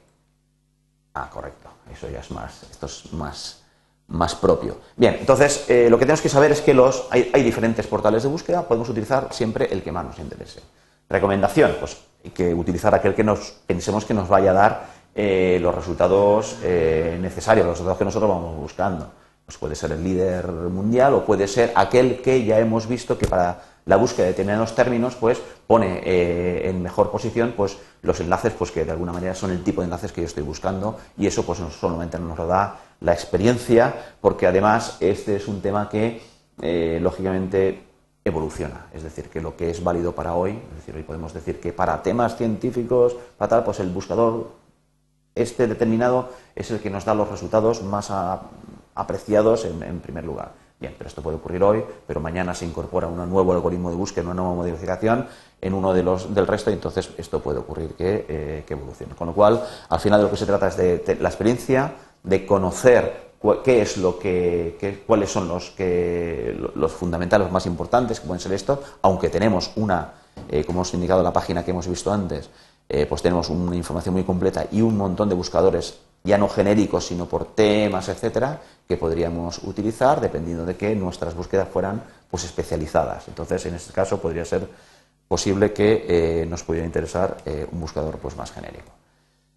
Ah, 1.14 1.30
correcto. 1.32 1.70
Eso 1.92 2.10
ya 2.10 2.20
es 2.20 2.32
más, 2.32 2.64
esto 2.64 2.86
es 2.88 3.14
más, 3.14 3.62
más 4.08 4.36
propio. 4.36 4.78
Bien, 4.96 5.18
entonces 5.20 5.66
eh, 5.70 5.90
lo 5.90 5.98
que 5.98 6.06
tenemos 6.06 6.22
que 6.22 6.30
saber 6.30 6.52
es 6.52 6.62
que 6.62 6.74
los, 6.74 7.08
hay, 7.10 7.44
diferentes 7.44 7.88
portales 7.88 8.24
de 8.24 8.30
búsqueda, 8.30 8.64
podemos 8.64 8.90
utilizar 8.90 9.30
siempre 9.32 9.68
el 9.72 9.84
que 9.84 9.92
más 9.92 10.06
nos 10.06 10.20
interese. 10.20 10.62
Recomendación, 11.10 11.76
pues 11.80 11.98
hay 12.24 12.32
que 12.32 12.54
utilizar 12.54 12.94
aquel 12.94 13.16
que 13.16 13.24
nos 13.24 13.56
pensemos 13.66 14.06
que 14.06 14.14
nos 14.14 14.28
vaya 14.28 14.52
a 14.52 14.54
dar 14.54 14.86
eh, 15.16 15.60
los 15.62 15.74
resultados 15.74 16.58
eh, 16.64 17.18
necesarios, 17.22 17.66
los 17.66 17.76
resultados 17.76 17.98
que 17.98 18.06
nosotros 18.06 18.30
vamos 18.30 18.58
buscando. 18.58 19.12
Pues 19.48 19.58
puede 19.58 19.76
ser 19.76 19.94
el 19.94 20.04
líder 20.04 20.46
mundial 20.46 21.14
o 21.14 21.24
puede 21.24 21.48
ser 21.48 21.72
aquel 21.74 22.22
que 22.22 22.44
ya 22.44 22.60
hemos 22.60 22.86
visto 22.86 23.18
que 23.18 23.28
para 23.28 23.62
la 23.86 23.96
búsqueda 23.96 24.26
de 24.26 24.34
determinados 24.34 24.76
términos 24.76 25.16
pues 25.16 25.42
pone 25.66 26.02
eh, 26.04 26.70
en 26.70 26.82
mejor 26.84 27.12
posición 27.12 27.54
pues 27.56 27.78
los 28.02 28.20
enlaces 28.20 28.52
pues 28.52 28.72
que 28.72 28.84
de 28.84 28.92
alguna 28.92 29.14
manera 29.14 29.34
son 29.34 29.52
el 29.52 29.64
tipo 29.64 29.80
de 29.80 29.86
enlaces 29.86 30.12
que 30.12 30.20
yo 30.20 30.28
estoy 30.28 30.44
buscando 30.44 31.00
y 31.18 31.28
eso 31.28 31.46
pues 31.46 31.62
no 31.62 31.72
solamente 31.72 32.20
nos 32.20 32.38
lo 32.38 32.46
da 32.46 32.78
la 33.00 33.14
experiencia 33.14 33.96
porque 34.20 34.48
además 34.48 34.98
este 35.00 35.38
es 35.38 35.48
un 35.48 35.62
tema 35.62 35.88
que 35.88 36.22
eh, 36.62 37.00
lógicamente 37.02 37.84
evoluciona, 38.26 38.88
es 38.94 39.04
decir, 39.04 39.30
que 39.30 39.40
lo 39.40 39.56
que 39.56 39.70
es 39.70 39.82
válido 39.82 40.12
para 40.12 40.34
hoy, 40.34 40.60
es 40.72 40.76
decir, 40.76 40.94
hoy 40.94 41.04
podemos 41.04 41.34
decir 41.34 41.62
que 41.62 41.72
para 41.72 42.04
temas 42.04 42.36
científicos, 42.36 43.16
para 43.38 43.48
tal, 43.48 43.64
pues 43.64 43.80
el 43.80 43.92
buscador 43.92 44.52
este 45.34 45.68
determinado 45.68 46.32
es 46.54 46.70
el 46.72 46.82
que 46.82 46.90
nos 46.90 47.06
da 47.06 47.16
los 47.16 47.30
resultados 47.30 47.82
más 47.84 48.12
apreciados 48.98 49.66
en, 49.66 50.00
primer 50.00 50.26
lugar. 50.26 50.52
Bien, 50.80 50.94
pero 50.98 51.08
esto 51.08 51.24
puede 51.24 51.38
ocurrir 51.38 51.64
hoy, 51.64 51.84
pero 52.06 52.20
mañana 52.20 52.54
se 52.54 52.66
incorpora 52.66 53.08
un 53.08 53.18
nuevo 53.30 53.52
algoritmo 53.52 53.90
de 53.90 53.96
búsqueda, 53.96 54.26
una 54.26 54.36
nueva 54.36 54.54
modificación 54.54 55.28
en 55.60 55.74
uno 55.74 55.92
de 55.92 56.04
los 56.04 56.34
del 56.36 56.46
resto 56.46 56.70
y 56.70 56.74
entonces 56.74 57.10
esto 57.18 57.40
puede 57.40 57.60
ocurrir 57.60 57.96
que, 57.96 58.26
eh, 58.28 58.66
evolucione. 58.68 59.16
Con 59.16 59.28
lo 59.28 59.34
cual, 59.34 59.64
al 59.90 60.00
final 60.00 60.20
de 60.20 60.26
lo 60.26 60.32
que 60.32 60.38
se 60.38 60.46
trata 60.46 60.68
es 60.68 60.78
de, 60.78 61.18
la 61.20 61.30
experiencia, 61.30 61.94
de 62.22 62.46
conocer 62.46 63.28
qué 63.64 63.82
es 63.82 63.98
lo 63.98 64.20
que, 64.20 65.04
cuáles 65.08 65.32
son 65.32 65.48
los 65.48 65.72
que 65.72 66.56
los 66.76 66.92
fundamentales, 66.92 67.52
más 67.52 67.66
importantes 67.66 68.20
que 68.20 68.28
pueden 68.28 68.42
ser 68.42 68.54
estos, 68.54 68.80
aunque 69.02 69.30
tenemos 69.30 69.72
una, 69.78 70.14
eh, 70.50 70.64
como 70.64 70.80
hemos 70.80 70.94
indicado 70.94 71.22
en 71.22 71.26
la 71.26 71.34
página 71.34 71.64
que 71.64 71.72
hemos 71.72 71.88
visto 71.88 72.12
antes, 72.12 72.50
eh, 72.90 73.06
pues 73.06 73.22
tenemos 73.22 73.50
una 73.50 73.76
información 73.76 74.14
muy 74.14 74.24
completa 74.24 74.66
y 74.72 74.82
un 74.82 74.96
montón 74.96 75.28
de 75.28 75.36
buscadores 75.36 76.00
ya 76.28 76.38
no 76.38 76.48
genéricos, 76.48 77.08
sino 77.08 77.26
por 77.26 77.56
temas, 77.56 78.10
etcétera, 78.10 78.62
que 78.88 78.98
podríamos 78.98 79.60
utilizar 79.64 80.22
dependiendo 80.22 80.66
de 80.66 80.76
que 80.76 80.96
nuestras 80.96 81.34
búsquedas 81.34 81.68
fueran 81.70 82.04
pues 82.30 82.44
especializadas. 82.44 83.28
Entonces, 83.28 83.66
en 83.66 83.76
este 83.76 83.94
caso 83.94 84.22
podría 84.22 84.46
ser 84.46 84.68
posible 85.28 85.74
que 85.74 86.06
eh, 86.08 86.46
nos 86.46 86.64
pudiera 86.64 86.86
interesar 86.86 87.38
eh, 87.46 87.66
un 87.72 87.82
buscador 87.82 88.18
pues 88.18 88.38
más 88.38 88.52
genérico. 88.52 88.92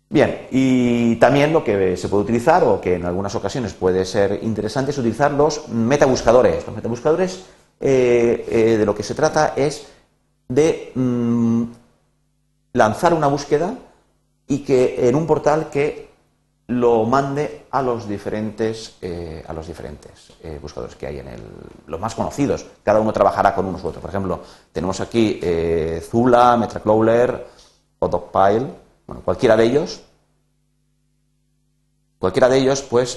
Bien, 0.08 0.48
y 0.50 1.16
también 1.16 1.52
lo 1.52 1.62
que 1.62 1.96
se 1.96 2.08
puede 2.08 2.24
utilizar 2.24 2.64
o 2.64 2.80
que 2.80 2.94
en 2.94 3.04
algunas 3.04 3.34
ocasiones 3.34 3.74
puede 3.74 4.04
ser 4.04 4.40
interesante 4.42 4.90
es 4.90 4.98
utilizar 4.98 5.30
los 5.30 5.68
metabuscadores. 5.68 6.66
Los 6.66 6.74
metabuscadores 6.74 7.44
de 7.78 8.82
lo 8.84 8.94
que 8.94 9.02
se 9.04 9.14
trata 9.14 9.54
es 9.56 9.86
de 10.48 10.90
mm, 10.94 11.62
lanzar 12.72 13.14
una 13.14 13.28
búsqueda 13.28 13.74
y 14.48 14.58
que 14.58 15.08
en 15.08 15.14
un 15.14 15.26
portal 15.26 15.70
que 15.70 16.09
lo 16.70 17.04
mande 17.04 17.66
a 17.72 17.82
los 17.82 18.08
diferentes, 18.08 18.96
eh, 19.02 19.44
a 19.46 19.52
los 19.52 19.66
diferentes 19.66 20.32
eh, 20.40 20.56
buscadores 20.62 20.94
que 20.94 21.08
hay 21.08 21.18
en 21.18 21.26
el, 21.26 21.42
los 21.88 21.98
más 21.98 22.14
conocidos. 22.14 22.64
Cada 22.84 23.00
uno 23.00 23.12
trabajará 23.12 23.52
con 23.56 23.66
unos 23.66 23.82
u 23.82 23.88
otros. 23.88 24.00
Por 24.00 24.10
ejemplo, 24.10 24.40
tenemos 24.72 25.00
aquí 25.00 25.40
eh, 25.42 26.00
Zula, 26.08 26.56
Metracrawler 26.56 27.44
o 27.98 28.08
Dogpile. 28.08 28.70
Bueno, 29.04 29.22
cualquiera 29.24 29.56
de 29.56 29.64
ellos. 29.64 30.00
Cualquiera 32.20 32.48
de 32.48 32.58
ellos, 32.58 32.82
pues, 32.82 33.16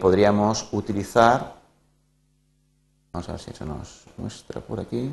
podríamos 0.00 0.68
utilizar. 0.72 1.54
Vamos 3.12 3.28
a 3.28 3.32
ver 3.32 3.40
si 3.40 3.52
se 3.52 3.64
nos 3.64 4.04
muestra 4.18 4.60
por 4.60 4.78
aquí. 4.78 5.10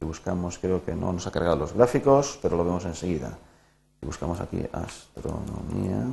Buscamos, 0.00 0.58
creo 0.58 0.84
que 0.84 0.94
no 0.94 1.12
nos 1.12 1.26
ha 1.26 1.32
cargado 1.32 1.56
los 1.56 1.72
gráficos, 1.72 2.38
pero 2.40 2.56
lo 2.56 2.64
vemos 2.64 2.84
enseguida. 2.84 3.36
Buscamos 4.00 4.40
aquí 4.40 4.64
astronomía, 4.72 6.06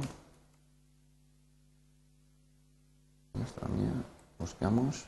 astronomía, 3.44 3.92
buscamos. 4.40 5.06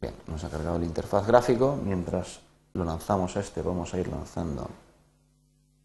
Bien, 0.00 0.14
nos 0.26 0.42
ha 0.44 0.50
cargado 0.50 0.76
el 0.76 0.84
interfaz 0.84 1.26
gráfico. 1.26 1.78
Mientras 1.82 2.40
lo 2.72 2.84
lanzamos 2.84 3.36
a 3.36 3.40
este, 3.40 3.62
vamos 3.62 3.92
a 3.92 3.98
ir 3.98 4.08
lanzando 4.08 4.68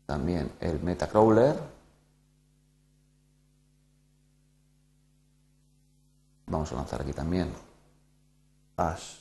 también 0.06 0.52
el 0.60 0.80
Metacrawler. 0.82 1.60
Vamos 6.48 6.72
a 6.72 6.76
lanzar 6.76 7.02
aquí 7.02 7.14
también 7.14 7.54
as 8.78 9.20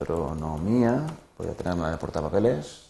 Astronomía. 0.00 1.06
Voy 1.36 1.48
a 1.48 1.54
tenerla 1.54 1.88
en 1.88 1.92
el 1.92 1.98
portapapeles. 1.98 2.89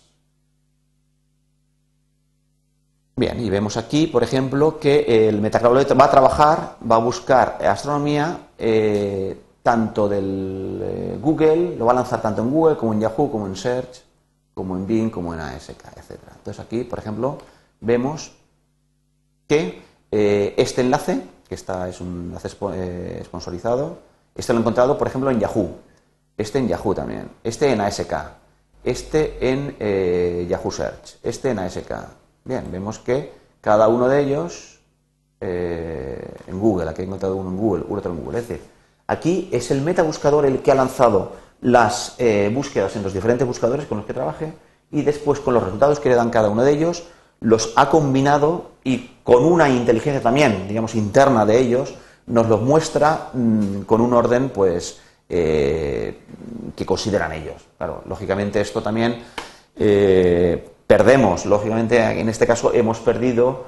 Bien, 3.21 3.39
y 3.39 3.51
vemos 3.51 3.77
aquí, 3.77 4.07
por 4.07 4.23
ejemplo, 4.23 4.81
que 4.81 5.29
el 5.29 5.43
Metacrawler 5.43 5.87
va 6.01 6.07
a 6.07 6.11
trabajar, 6.11 6.77
va 6.91 6.97
a 6.97 7.01
buscar 7.01 7.59
astronomía 7.61 8.49
eh, 8.57 9.39
tanto 9.63 10.09
del 10.09 10.81
eh, 10.83 11.19
Google, 11.21 11.77
lo 11.77 11.85
va 11.85 11.93
a 11.93 11.97
lanzar 11.97 12.23
tanto 12.23 12.41
en 12.41 12.51
Google 12.51 12.79
como 12.79 12.95
en 12.95 13.01
Yahoo, 13.01 13.31
como 13.31 13.47
en 13.47 13.57
Search, 13.57 14.01
como 14.55 14.75
en 14.75 14.87
Bing, 14.87 15.11
como 15.11 15.35
en 15.35 15.41
ASK, 15.41 15.85
etc. 15.99 16.19
Entonces 16.35 16.61
aquí, 16.61 16.85
por 16.85 16.99
ejemplo, 16.99 17.37
vemos 17.83 18.33
que 19.47 19.83
eh, 20.11 20.55
este 20.57 20.81
enlace, 20.81 21.21
que 21.47 21.57
está, 21.57 21.91
es 21.91 22.01
un 22.01 22.33
enlace 22.33 23.23
sponsorizado, 23.23 23.99
este 24.35 24.55
lo 24.55 24.61
he 24.61 24.63
encontrado, 24.63 24.97
por 24.97 25.09
ejemplo, 25.09 25.31
en 25.31 25.41
Yahoo 25.41 25.75
este 26.39 26.59
en 26.59 26.69
Yahoo 26.69 26.95
también, 26.95 27.31
este 27.45 27.71
en 27.71 27.83
ASK, 27.83 28.15
este 28.83 29.37
en 29.47 30.49
Yahoo 30.49 30.73
Search, 30.73 31.19
este 31.23 31.51
en 31.51 31.59
ASK. 31.59 32.20
Bien, 32.45 32.65
vemos 32.71 32.99
que 32.99 33.33
cada 33.61 33.89
uno 33.89 34.09
de 34.09 34.21
ellos 34.21 34.81
eh, 35.41 36.35
en 36.47 36.59
Google, 36.59 36.89
aquí 36.89 37.03
he 37.03 37.05
encontrado 37.05 37.37
uno 37.37 37.51
en 37.51 37.57
Google, 37.57 37.85
otro 37.89 38.13
en 38.13 38.19
Google. 38.19 38.39
Es 38.39 38.49
decir, 38.49 38.65
aquí 39.07 39.49
es 39.53 39.71
el 39.71 39.83
metabuscador 39.83 40.47
el 40.47 40.61
que 40.61 40.73
ha 40.73 40.75
lanzado 40.75 41.33
las 41.61 42.15
eh, 42.19 42.51
búsquedas 42.53 42.97
en 42.97 43.03
los 43.03 43.13
diferentes 43.13 43.47
buscadores 43.47 43.87
con 43.87 43.99
los 43.99 44.07
que 44.07 44.15
trabaje 44.15 44.53
y 44.91 45.03
después 45.03 45.41
con 45.41 45.55
los 45.55 45.63
resultados 45.63 46.01
que 46.01 46.09
le 46.09 46.15
dan 46.15 46.31
cada 46.31 46.49
uno 46.49 46.63
de 46.63 46.73
ellos 46.73 47.05
los 47.41 47.73
ha 47.77 47.89
combinado 47.91 48.71
y 48.85 49.11
con 49.23 49.45
una 49.45 49.69
inteligencia 49.69 50.23
también, 50.23 50.67
digamos, 50.69 50.95
interna 50.95 51.47
de 51.47 51.59
ellos, 51.59 51.95
nos 52.27 52.49
los 52.49 52.61
muestra 52.61 53.31
mm, 53.33 53.83
con 53.83 54.01
un 54.01 54.13
orden, 54.13 54.51
pues, 54.51 55.01
eh, 55.29 56.19
que 56.77 56.87
consideran 56.87 57.33
ellos. 57.33 57.63
Claro, 57.79 58.03
lógicamente 58.07 58.61
esto 58.61 58.83
también 58.83 59.23
perdemos, 60.91 61.47
lógicamente 61.47 62.03
en 62.03 62.29
este 62.29 62.49
caso 62.49 62.75
hemos 62.75 62.99
perdido 62.99 63.67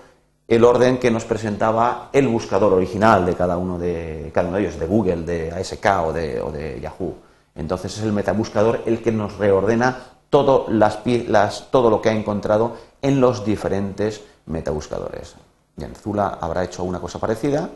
el 0.48 0.64
orden 0.64 0.98
que 0.98 1.08
nos 1.08 1.24
presentaba 1.24 2.08
el 2.12 2.26
buscador 2.26 2.72
original 2.72 3.24
de 3.24 3.36
cada 3.36 3.56
uno 3.58 3.78
de, 3.78 4.32
cada 4.34 4.48
uno 4.48 4.56
de 4.56 4.64
ellos, 4.64 4.80
de 4.80 4.86
Google, 4.86 5.22
de 5.22 5.52
ASK 5.52 5.86
o 6.04 6.12
de, 6.12 6.80
Yahoo. 6.82 7.14
Entonces 7.54 7.96
es 7.96 8.02
el 8.02 8.12
metabuscador 8.12 8.80
el 8.86 9.04
que 9.04 9.12
nos 9.12 9.36
reordena 9.38 9.98
todo, 10.30 10.66
las, 10.68 10.98
las, 11.28 11.70
todo 11.70 11.90
lo 11.90 12.02
que 12.02 12.08
ha 12.08 12.12
encontrado 12.12 12.76
en 13.00 13.20
los 13.20 13.44
diferentes 13.44 14.22
metabuscadores. 14.46 15.36
Bien, 15.76 15.94
Zula 15.94 16.38
habrá 16.40 16.64
hecho 16.64 16.82
una 16.82 16.98
cosa 16.98 17.20
parecida. 17.20 17.70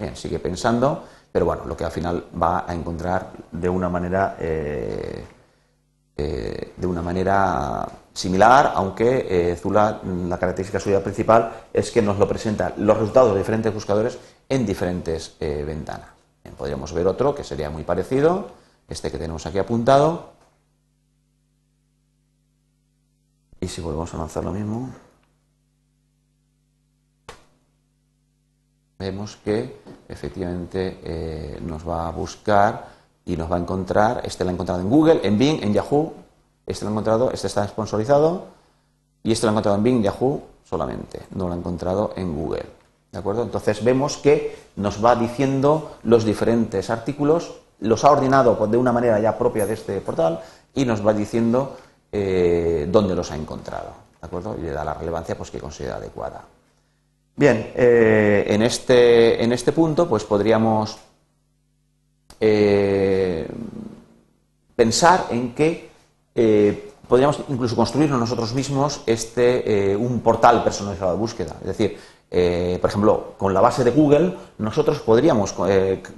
Bien, 0.00 0.16
sigue 0.16 0.40
pensando. 0.40 1.04
Pero 1.30 1.46
bueno, 1.46 1.64
lo 1.64 1.76
que 1.76 1.84
al 1.84 1.92
final 1.92 2.24
va 2.42 2.64
a 2.66 2.74
encontrar 2.74 3.30
de 3.52 3.68
una 3.68 3.88
manera, 3.88 4.36
eh, 4.40 5.24
eh, 6.22 6.72
de 6.76 6.86
una 6.86 7.02
manera 7.02 7.86
similar, 8.12 8.72
aunque 8.74 9.26
eh, 9.28 9.56
Zula, 9.56 10.00
la 10.04 10.38
característica 10.38 10.78
suya 10.78 11.02
principal 11.02 11.52
es 11.72 11.90
que 11.90 12.02
nos 12.02 12.18
lo 12.18 12.28
presenta 12.28 12.72
los 12.76 12.96
resultados 12.96 13.32
de 13.32 13.38
diferentes 13.38 13.72
buscadores 13.72 14.18
en 14.48 14.66
diferentes 14.66 15.36
ventanas. 15.40 16.08
podríamos 16.58 16.92
ver 16.92 17.06
otro 17.06 17.34
que 17.34 17.42
sería 17.42 17.70
muy 17.70 17.84
parecido, 17.84 18.50
este 18.88 19.10
que 19.10 19.18
tenemos 19.18 19.46
aquí 19.46 19.58
apuntado. 19.58 20.32
Y 23.60 23.68
si 23.68 23.80
volvemos 23.80 24.12
a 24.12 24.18
lanzar 24.18 24.44
lo 24.44 24.52
mismo, 24.52 24.90
vemos 29.02 29.36
que 29.44 29.80
efectivamente 30.08 31.00
eh, 31.02 31.58
nos 31.60 31.86
va 31.86 32.06
a 32.06 32.12
buscar 32.12 33.01
y 33.24 33.36
nos 33.36 33.50
va 33.50 33.56
a 33.56 33.60
encontrar, 33.60 34.22
este 34.24 34.44
lo 34.44 34.50
ha 34.50 34.52
encontrado 34.52 34.80
en 34.80 34.90
Google, 34.90 35.20
en 35.22 35.38
Bing, 35.38 35.62
en 35.62 35.72
Yahoo, 35.72 36.12
este 36.66 36.84
lo 36.84 36.90
ha 36.90 36.92
encontrado, 36.92 37.30
este 37.30 37.46
está 37.46 37.66
sponsorizado 37.66 38.46
y 39.22 39.32
este 39.32 39.46
lo 39.46 39.50
ha 39.50 39.52
encontrado 39.52 39.76
en 39.78 39.84
Bing, 39.84 40.02
Yahoo 40.02 40.42
solamente, 40.64 41.20
no 41.34 41.46
lo 41.46 41.54
ha 41.54 41.56
encontrado 41.56 42.12
en 42.16 42.34
Google. 42.34 42.64
¿De 43.12 43.18
acuerdo? 43.18 43.42
Entonces 43.42 43.84
vemos 43.84 44.16
que 44.16 44.56
nos 44.76 45.04
va 45.04 45.14
diciendo 45.14 45.96
los 46.02 46.24
diferentes 46.24 46.88
artículos, 46.88 47.52
los 47.80 48.04
ha 48.04 48.10
ordenado 48.10 48.54
de 48.66 48.76
una 48.76 48.92
manera 48.92 49.20
ya 49.20 49.36
propia 49.36 49.66
de 49.66 49.74
este 49.74 50.00
portal 50.00 50.40
y 50.74 50.84
nos 50.84 51.06
va 51.06 51.12
diciendo 51.12 51.76
eh, 52.10 52.88
dónde 52.90 53.14
los 53.14 53.30
ha 53.30 53.36
encontrado, 53.36 53.90
¿de 54.20 54.26
acuerdo? 54.26 54.56
Y 54.58 54.62
le 54.62 54.70
da 54.70 54.84
la 54.84 54.94
relevancia 54.94 55.36
pues, 55.36 55.50
que 55.50 55.58
considera 55.58 55.96
adecuada. 55.96 56.42
Bien, 57.36 57.72
eh, 57.74 58.44
en, 58.48 58.62
este, 58.62 59.42
en 59.42 59.52
este 59.52 59.72
punto 59.72 60.08
pues 60.08 60.24
podríamos 60.24 60.98
eh, 62.42 63.48
pensar 64.74 65.26
en 65.30 65.54
que 65.54 65.90
podríamos 67.06 67.40
incluso 67.48 67.76
construirnos 67.76 68.18
nosotros 68.18 68.52
mismos 68.52 69.02
este, 69.06 69.96
un 69.96 70.20
portal 70.20 70.64
personalizado 70.64 71.12
de 71.12 71.18
búsqueda. 71.18 71.56
Es 71.60 71.68
decir, 71.68 71.98
por 72.80 72.90
ejemplo, 72.90 73.34
con 73.38 73.54
la 73.54 73.60
base 73.60 73.84
de 73.84 73.90
Google, 73.90 74.34
nosotros 74.58 75.00
podríamos 75.00 75.54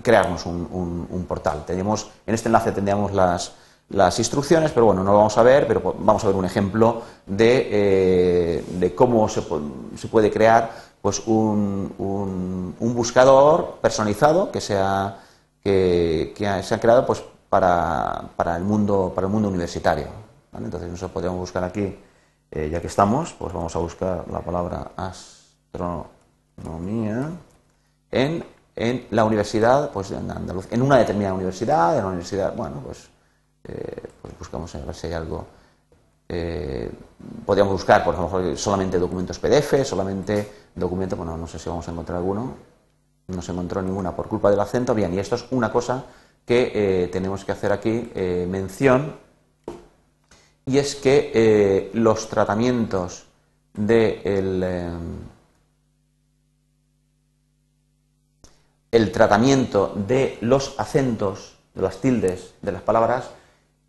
crearnos 0.02 0.46
un, 0.46 1.26
portal. 1.28 1.64
Tenemos, 1.66 2.10
en 2.26 2.34
este 2.34 2.48
enlace 2.48 2.72
tendríamos 2.72 3.12
las, 3.12 3.52
las 3.90 4.18
instrucciones, 4.18 4.72
pero 4.72 4.86
bueno, 4.86 5.04
no 5.04 5.12
lo 5.12 5.18
vamos 5.18 5.36
a 5.36 5.42
ver, 5.42 5.66
pero 5.66 5.94
vamos 5.98 6.24
a 6.24 6.26
ver 6.28 6.36
un 6.36 6.44
ejemplo 6.44 7.02
de, 7.26 7.68
eh, 7.70 8.92
cómo 8.94 9.28
se, 9.28 9.42
puede 9.42 10.30
crear 10.30 10.70
pues 11.02 11.22
un, 11.26 11.92
un, 12.78 12.94
buscador 12.94 13.78
personalizado 13.82 14.50
que, 14.50 14.60
sea, 14.60 15.18
que, 15.64 16.34
se 16.62 16.74
ha 16.74 16.80
creado 16.80 17.06
pues, 17.06 17.24
para, 17.48 18.28
para, 18.36 18.56
el 18.56 18.64
mundo, 18.64 19.12
para 19.14 19.26
el 19.26 19.32
mundo 19.32 19.48
universitario. 19.48 20.06
Entonces 20.52 20.88
nosotros 20.88 21.10
podríamos 21.10 21.40
buscar 21.40 21.64
aquí, 21.64 21.98
eh, 22.50 22.68
ya 22.70 22.80
que 22.80 22.86
estamos, 22.86 23.32
pues 23.32 23.52
vamos 23.52 23.74
a 23.74 23.78
buscar 23.80 24.24
la 24.30 24.40
palabra 24.40 24.92
astronomía 24.96 26.08
en, 28.10 28.44
en 28.76 29.06
la 29.10 29.24
universidad, 29.24 29.90
pues 29.90 30.12
en 30.12 30.30
en 30.70 30.82
una 30.82 30.98
determinada 30.98 31.34
universidad, 31.34 31.96
en 31.96 32.02
la 32.02 32.08
universidad, 32.08 32.54
bueno, 32.54 32.80
pues 32.84 33.08
eh, 33.64 34.02
pues 34.20 34.38
buscamos 34.38 34.74
a 34.74 34.84
ver 34.84 34.94
si 34.94 35.06
hay 35.06 35.14
algo. 35.14 35.46
Eh, 36.28 36.90
podríamos 37.44 37.72
buscar, 37.72 38.04
por 38.04 38.14
ejemplo, 38.14 38.56
solamente 38.56 38.98
documentos 38.98 39.38
PDF, 39.38 39.84
solamente 39.84 40.52
documentos, 40.74 41.16
bueno, 41.18 41.36
no 41.36 41.46
sé 41.46 41.58
si 41.58 41.68
vamos 41.68 41.86
a 41.88 41.92
encontrar 41.92 42.18
alguno, 42.18 42.54
no 43.28 43.42
se 43.42 43.52
encontró 43.52 43.82
ninguna 43.82 44.14
por 44.14 44.28
culpa 44.28 44.50
del 44.50 44.60
acento. 44.60 44.94
Bien, 44.94 45.12
y 45.14 45.18
esto 45.18 45.36
es 45.36 45.46
una 45.50 45.72
cosa 45.72 46.04
que 46.44 46.72
eh, 46.74 47.08
tenemos 47.08 47.44
que 47.44 47.52
hacer 47.52 47.72
aquí 47.72 48.10
mención, 48.48 49.16
y 50.66 50.78
es 50.78 50.94
que 50.94 51.90
los 51.94 52.28
tratamientos 52.28 53.24
de 53.74 54.20
el 58.94 59.10
tratamiento 59.10 59.92
de 60.06 60.38
los 60.40 60.78
acentos, 60.78 61.56
de 61.74 61.82
las 61.82 62.00
tildes, 62.00 62.54
de 62.62 62.70
las 62.70 62.82
palabras, 62.82 63.28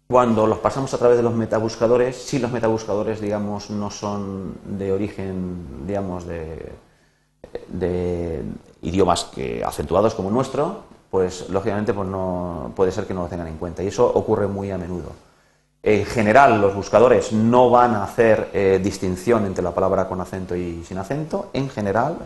cuando 0.07 0.47
los 0.47 0.57
pasamos 0.57 0.91
a 0.95 0.97
través 0.97 1.17
de 1.17 1.21
los 1.21 1.35
metabuscadores, 1.35 2.15
si 2.15 2.39
los 2.39 2.51
metabuscadores, 2.51 3.21
digamos, 3.21 3.69
no 3.69 3.91
son 3.91 4.55
de 4.63 4.91
origen, 4.91 5.85
digamos, 5.85 6.25
de, 6.25 6.73
idiomas 8.87 9.25
que, 9.25 9.63
acentuados 9.63 10.15
como 10.15 10.29
nuestro, 10.29 10.83
pues 11.09 11.49
lógicamente 11.49 11.93
pues 11.93 12.07
no, 12.07 12.71
puede 12.75 12.91
ser 12.91 13.05
que 13.05 13.13
no 13.13 13.23
lo 13.23 13.27
tengan 13.27 13.47
en 13.47 13.57
cuenta. 13.57 13.83
Y 13.83 13.87
eso 13.87 14.05
ocurre 14.05 14.47
muy 14.47 14.71
a 14.71 14.77
menudo. 14.77 15.11
En 15.83 16.05
general, 16.05 16.59
los 16.61 16.73
buscadores 16.73 17.31
no 17.31 17.69
van 17.69 17.93
a 17.93 18.03
hacer 18.03 18.49
eh, 18.53 18.79
distinción 18.83 19.45
entre 19.45 19.63
la 19.63 19.71
palabra 19.71 20.07
con 20.07 20.19
acento 20.19 20.55
y 20.55 20.83
sin 20.83 20.97
acento. 20.97 21.49
En 21.53 21.69
general, 21.69 22.17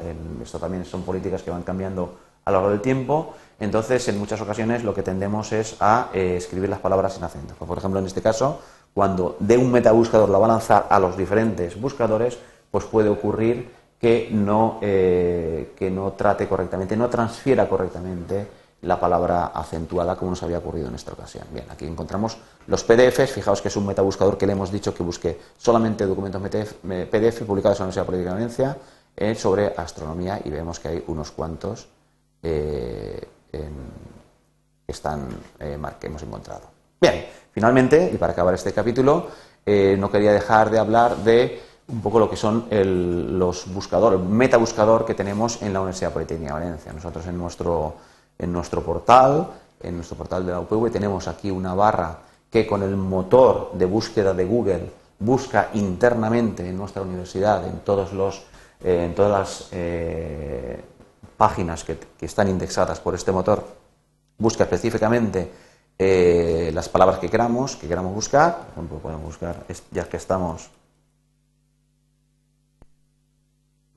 esto 0.42 0.60
también 0.60 0.86
son 0.86 1.02
políticas 1.04 1.44
que 1.44 1.52
van 1.52 1.64
cambiando 1.64 2.16
a 2.46 2.52
lo 2.52 2.58
largo 2.58 2.72
del 2.72 2.82
tiempo 2.82 3.34
entonces, 3.60 4.08
en 4.08 4.18
muchas 4.18 4.40
ocasiones 4.42 4.84
lo 4.84 4.94
que 4.94 5.04
tendemos 5.04 5.52
es 5.52 5.76
a 5.80 6.10
eh, 6.14 6.36
escribir 6.38 6.70
las 6.70 6.80
palabras 6.80 7.14
sin 7.14 7.24
acento. 7.24 7.54
Por 7.56 7.78
ejemplo, 7.78 8.00
en 8.00 8.06
este 8.06 8.22
caso, 8.22 8.62
cuando 8.94 9.36
de 9.40 9.58
un 9.58 9.72
metabuscador 9.72 10.30
la 10.30 10.38
va 10.38 10.46
a 10.46 10.50
lanzar 10.50 10.88
a 10.90 11.00
los 11.00 11.18
diferentes 11.18 11.80
buscadores, 11.80 12.38
pues 12.72 12.86
puede 12.86 13.10
ocurrir 13.10 13.70
que 14.00 14.30
no, 14.32 14.80
eh, 14.82 15.74
que 15.76 15.92
no 15.92 16.14
trate 16.14 16.48
correctamente, 16.48 16.96
no 16.96 17.10
transfiera 17.10 17.68
correctamente 17.68 18.48
la 18.82 18.98
palabra 18.98 19.48
acentuada 19.48 20.16
como 20.16 20.32
nos 20.32 20.44
había 20.44 20.60
ocurrido 20.60 20.88
en 20.88 20.96
esta 20.96 21.12
ocasión. 21.12 21.46
Bien, 21.52 21.66
aquí 21.70 21.86
encontramos 21.86 22.38
los 22.68 22.84
PDFs, 22.84 23.32
fijaos 23.32 23.62
que 23.62 23.68
es 23.68 23.76
un 23.76 23.86
metabuscador 23.86 24.38
que 24.38 24.48
le 24.48 24.54
hemos 24.54 24.72
dicho 24.72 24.94
que 24.94 25.04
busque 25.04 25.38
solamente 25.58 26.06
documentos 26.06 26.42
PDF 26.42 27.44
publicados 27.44 27.80
en 27.80 27.82
la 27.82 27.86
Universidad 27.86 28.06
Política 28.06 28.30
de 28.30 28.36
Valencia 28.36 28.78
eh, 29.18 29.36
sobre 29.36 29.74
astronomía 29.76 30.40
y 30.46 30.50
vemos 30.50 30.80
que 30.80 30.88
hay 30.88 31.04
unos 31.08 31.32
cuantos 31.32 31.90
que, 32.42 33.28
están, 34.88 35.28
eh, 35.60 35.78
que 36.00 36.08
hemos 36.08 36.24
encontrado. 36.24 36.70
Bien, 37.02 37.26
finalmente, 37.52 38.10
y 38.14 38.18
para 38.18 38.32
acabar 38.32 38.54
este 38.54 38.72
capítulo, 38.72 39.28
eh, 39.66 39.96
no 40.00 40.10
quería 40.10 40.32
dejar 40.32 40.70
de 40.70 40.80
hablar 40.80 41.18
de 41.18 41.62
un 41.92 42.02
poco 42.02 42.20
lo 42.20 42.30
que 42.30 42.36
son 42.36 42.66
los 42.70 43.72
buscadores, 43.74 44.20
el 44.20 44.26
metabuscador 44.28 45.06
que 45.06 45.14
tenemos 45.14 45.62
en 45.62 45.74
la 45.74 45.82
Universidad 45.82 46.14
Politécnica 46.14 46.54
de 46.54 46.60
Valencia. 46.60 46.94
Nosotros 46.94 47.26
en 47.28 47.38
nuestro, 47.38 47.96
en 48.38 48.54
nuestro 48.54 48.84
portal, 48.84 49.48
en 49.82 49.96
nuestro 49.96 50.18
portal 50.18 50.46
de 50.46 50.52
la 50.52 50.60
UPV, 50.60 50.92
tenemos 50.92 51.28
aquí 51.28 51.50
una 51.50 51.74
barra 51.74 52.20
que 52.52 52.66
con 52.68 52.84
el 52.84 52.96
motor 52.96 53.72
de 53.74 53.86
búsqueda 53.86 54.34
de 54.34 54.46
Google 54.46 54.92
busca 55.20 55.70
internamente 55.74 56.68
en 56.68 56.78
nuestra 56.78 57.02
universidad, 57.02 57.66
en 57.68 57.80
todos 57.80 58.14
los, 58.14 58.44
eh, 58.84 59.06
en 59.06 59.16
todas 59.16 59.32
las 59.32 59.70
páginas 61.40 61.86
que, 61.86 61.98
están 62.22 62.50
indexadas 62.50 63.00
por 63.00 63.16
este 63.16 63.32
motor, 63.32 63.64
busca 64.38 64.66
específicamente 64.66 65.50
eh, 65.98 66.70
las 66.74 66.90
palabras 66.90 67.20
que 67.20 67.30
queramos, 67.30 67.78
que 67.78 67.88
queramos 67.88 68.14
buscar. 68.14 68.58
Por 68.58 68.72
ejemplo, 68.74 68.98
podemos 69.00 69.24
buscar, 69.24 69.66
ya 69.92 70.04
que 70.08 70.18
estamos 70.18 70.70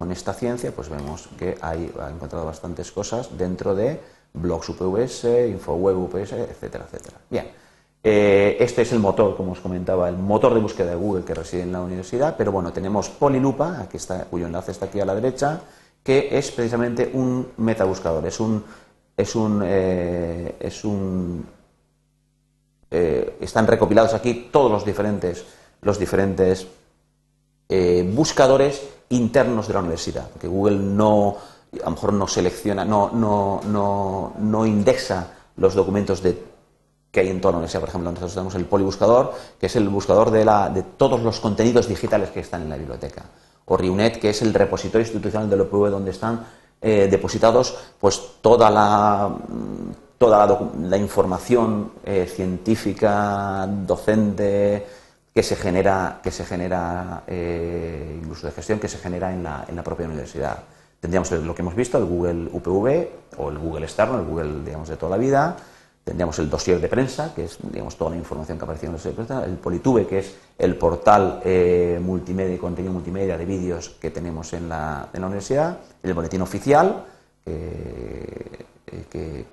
con 0.03 0.11
esta 0.11 0.35
ciencia, 0.35 0.73
pues 0.73 0.89
vemos 0.89 1.29
que 1.39 1.57
hay, 1.61 1.89
ha 2.01 2.11
encontrado 2.11 2.45
bastantes 2.45 2.91
cosas 2.91 3.39
dentro 3.39 3.73
de 3.73 4.01
blogs 4.33 4.69
UPVS, 4.71 5.49
InfoWeb 5.49 5.97
UPS, 5.97 6.33
etcétera, 6.33 6.87
etcétera. 6.87 7.19
Bien, 7.31 7.53
eh, 8.03 8.57
este 8.59 8.83
es 8.83 8.91
el 8.91 8.99
motor, 8.99 9.37
como 9.37 9.53
os 9.53 9.61
comentaba, 9.61 10.09
el 10.09 10.17
motor 10.17 10.55
de 10.55 10.61
búsqueda 10.61 10.91
de 10.91 10.97
Google 10.97 11.23
que 11.23 11.35
reside 11.35 11.63
en 11.63 11.71
la 11.71 11.81
universidad, 11.83 12.35
pero 12.37 12.51
bueno, 12.51 12.73
tenemos 12.73 13.11
Polilupa, 13.11 13.81
aquí 13.81 13.97
está, 13.97 14.25
cuyo 14.25 14.47
enlace 14.47 14.73
está 14.73 14.87
aquí 14.87 14.99
a 14.99 15.05
la 15.05 15.15
derecha, 15.15 15.61
que 16.03 16.37
es 16.37 16.51
precisamente 16.51 17.09
un 17.13 17.53
metabuscador, 17.59 18.27
es 18.27 18.41
un, 18.41 18.65
es 19.17 19.37
un, 19.37 19.63
eh, 19.65 20.57
eh, 22.91 23.37
están 23.41 23.69
recopilados 23.69 24.15
aquí 24.15 24.49
todos 24.51 24.69
los 24.69 24.85
diferentes, 24.85 25.45
los 25.81 25.97
diferentes 25.97 26.67
eh, 27.69 28.09
buscadores 28.15 28.83
internos 29.11 29.69
de 29.69 29.75
la 29.75 29.81
universidad, 29.81 30.31
que 30.41 30.49
Google 30.49 30.77
no, 30.77 31.37
a 31.81 31.85
lo 31.85 31.91
mejor 31.91 32.13
no 32.13 32.27
selecciona, 32.27 32.85
no, 32.85 33.11
no, 33.13 33.61
no, 33.67 34.35
no 34.39 34.67
indexa 34.67 35.33
los 35.57 35.75
documentos 35.75 36.23
de, 36.23 36.43
que 37.11 37.21
hay 37.21 37.29
en 37.29 37.41
toda 37.41 37.53
la 37.53 37.59
universidad. 37.59 37.81
Por 37.81 37.89
ejemplo, 37.91 38.11
nosotros 38.11 38.35
tenemos 38.35 38.55
el 38.55 38.65
polibuscador, 38.65 39.35
que 39.61 39.67
es 39.67 39.77
el 39.77 39.89
buscador 39.89 40.31
de, 40.31 40.45
la, 40.45 40.71
de 40.71 40.83
todos 40.83 41.21
los 41.23 41.41
contenidos 41.41 41.89
digitales 41.89 42.31
que 42.31 42.41
están 42.41 42.63
en 42.63 42.71
la 42.71 42.77
biblioteca 42.77 43.25
o 43.67 43.77
RIUNET, 43.77 44.19
que 44.19 44.31
es 44.31 44.43
el 44.43 44.53
repositorio 44.55 45.07
institucional 45.07 45.49
del 45.49 45.61
OPV 45.63 45.91
donde 45.91 46.11
están 46.11 46.45
eh, 46.81 47.07
depositados 47.11 47.77
pues 48.01 48.21
toda 48.41 48.69
la 48.71 49.29
mm, 49.29 49.93
toda 50.19 50.47
la, 50.81 50.97
información 50.97 51.95
eh, 52.05 52.31
científica, 52.33 53.67
docente 53.69 54.87
que 55.35 55.43
se 55.43 55.57
genera, 55.57 56.21
que 56.23 56.31
se 56.31 56.45
genera 56.45 57.25
eh, 57.27 58.19
incluso 58.21 58.47
de 58.47 58.53
gestión 58.53 58.79
que 58.79 58.89
se 58.89 58.99
genera 58.99 59.33
en 59.33 59.43
la, 59.43 59.65
en 59.69 59.77
la 59.77 59.83
propia 59.83 60.07
universidad. 60.07 60.59
Tendríamos 61.01 61.31
lo 61.33 61.55
que 61.55 61.63
hemos 61.63 61.75
visto, 61.75 61.99
el 61.99 62.05
Google 62.05 62.49
UPV 62.53 63.39
o 63.39 63.51
el 63.51 63.59
Google 63.59 63.85
externo, 63.85 64.19
el 64.19 64.27
Google 64.27 64.65
digamos 64.65 64.89
de 64.89 64.97
toda 64.97 65.17
la 65.17 65.17
vida, 65.17 65.57
Tendríamos 66.05 66.37
el 66.41 66.51
dossier 66.51 66.81
de 66.81 66.89
prensa, 66.89 67.33
que 67.33 67.45
es 67.45 67.59
digamos, 67.63 67.97
toda 67.97 68.11
la 68.11 68.17
información 68.17 68.59
que 68.59 68.65
aparece 68.65 68.87
en 68.87 68.91
el 68.91 68.97
dossier 68.97 69.15
de 69.15 69.25
prensa, 69.25 69.45
el 69.45 69.55
Politube, 69.55 70.05
que 70.05 70.19
es 70.19 70.35
el 70.59 70.77
portal 70.77 71.41
eh, 71.45 72.01
multimedia 72.03 72.59
contenido 72.59 72.93
multimedia 72.93 73.39
de 73.39 73.45
vídeos 73.45 73.91
que 74.01 74.11
tenemos 74.11 74.53
en 74.53 74.69
la, 74.69 75.11
en 75.13 75.21
la 75.21 75.27
universidad, 75.29 75.79
el 76.03 76.13
boletín 76.13 76.43
oficial, 76.43 77.05
que, 77.45 78.67
que, 79.09 79.47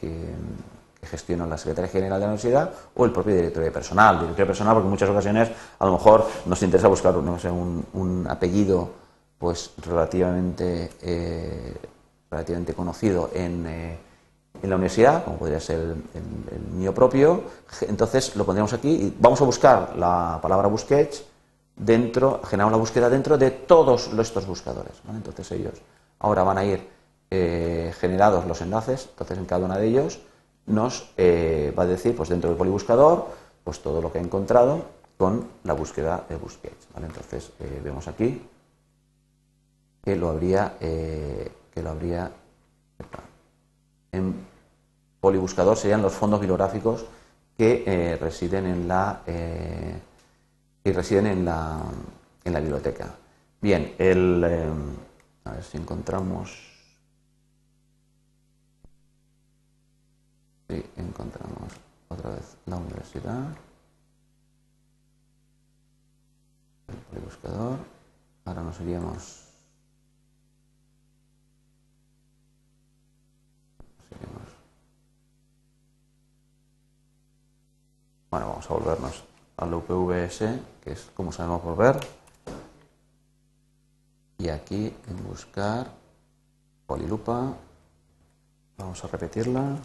gestiona 1.07 1.45
la 1.45 1.57
Secretaría 1.57 1.89
General 1.89 2.19
de 2.19 2.25
la 2.25 2.33
Universidad, 2.33 2.73
o 2.95 3.05
el 3.05 3.11
propio 3.11 3.35
directorio 3.35 3.65
de 3.65 3.71
personal. 3.71 4.15
Directorio 4.15 4.45
de 4.45 4.49
personal, 4.49 4.73
porque 4.73 4.87
en 4.87 4.91
muchas 4.91 5.09
ocasiones 5.09 5.49
a 5.79 5.85
lo 5.85 5.93
mejor 5.93 6.25
nos 6.45 6.61
interesa 6.61 6.87
buscar 6.87 7.15
no 7.15 7.39
sé, 7.39 7.49
un, 7.49 7.85
un 7.93 8.27
apellido 8.29 8.89
pues 9.37 9.71
relativamente, 9.77 10.91
eh, 11.01 11.75
relativamente 12.29 12.73
conocido 12.73 13.29
en. 13.33 13.65
Eh, 13.67 13.97
en 14.61 14.69
la 14.69 14.75
universidad, 14.75 15.23
como 15.23 15.37
podría 15.37 15.59
ser 15.59 15.79
el, 15.79 16.59
mío 16.73 16.93
propio, 16.93 17.43
entonces 17.81 18.35
lo 18.35 18.45
pondríamos 18.45 18.73
aquí 18.73 18.89
y 18.89 19.17
vamos 19.19 19.41
a 19.41 19.45
buscar 19.45 19.95
la 19.95 20.39
palabra 20.41 20.67
busquets 20.67 21.23
dentro, 21.75 22.41
generamos 22.45 22.71
la 22.71 22.77
búsqueda 22.77 23.09
dentro 23.09 23.37
de 23.37 23.51
todos 23.51 24.09
estos 24.19 24.45
buscadores. 24.45 24.93
Entonces 25.09 25.51
ellos 25.51 25.75
ahora 26.19 26.43
van 26.43 26.57
a 26.57 26.65
ir 26.65 26.87
eh, 27.31 27.93
generados 27.99 28.45
los 28.45 28.61
enlaces, 28.61 29.07
entonces 29.11 29.37
en 29.37 29.45
cada 29.45 29.65
uno 29.65 29.77
de 29.77 29.87
ellos 29.87 30.19
nos 30.69 31.11
eh, 31.17 31.73
va 31.77 31.83
a 31.83 31.87
decir, 31.87 32.15
pues 32.15 32.29
dentro 32.29 32.49
del 32.49 32.57
polibuscador, 32.57 33.27
pues 33.63 33.81
todo 33.81 34.01
lo 34.01 34.11
que 34.11 34.19
ha 34.19 34.21
encontrado 34.21 34.85
con 35.17 35.47
la 35.63 35.73
búsqueda 35.73 36.23
de 36.29 36.37
BuzzPage. 36.37 36.75
Entonces 36.95 37.51
eh, 37.59 37.81
vemos 37.83 38.07
aquí 38.07 38.41
que 40.03 40.15
lo 40.15 40.29
habría, 40.29 40.77
eh, 40.79 41.51
que 41.73 41.83
lo 41.83 41.89
habría 41.89 42.31
en 44.11 44.33
polibuscador 45.19 45.75
serían 45.75 46.01
los 46.01 46.13
fondos 46.13 46.39
bibliográficos 46.39 47.05
que 47.57 48.17
residen 48.19 48.65
en 48.65 48.87
la 48.87 49.21
que 49.25 50.93
residen 50.93 51.27
en 51.27 51.45
la, 51.45 51.81
en 52.45 52.53
la 52.53 52.59
biblioteca. 52.61 53.13
Bien, 53.61 53.93
el, 53.97 54.43
a 55.43 55.51
ver 55.51 55.63
si 55.63 55.77
encontramos 55.77 56.68
Sí, 60.69 60.85
encontramos 60.97 61.73
otra 62.09 62.29
vez 62.29 62.55
la 62.67 62.77
universidad. 62.77 63.47
El 67.11 67.21
buscador. 67.21 67.79
Ahora 68.45 68.61
nos 68.61 68.79
iríamos. 68.79 69.45
Bueno, 78.29 78.49
vamos 78.49 78.69
a 78.69 78.73
volvernos 78.75 79.23
al 79.57 79.73
UPVS, 79.73 80.39
que 80.83 80.91
es 80.91 81.09
como 81.15 81.31
sabemos 81.31 81.63
volver. 81.63 81.99
Y 84.37 84.49
aquí 84.49 84.95
en 85.07 85.27
buscar 85.27 85.87
polilupa. 86.85 87.55
Vamos 88.77 89.03
a 89.03 89.07
repetirla 89.07 89.79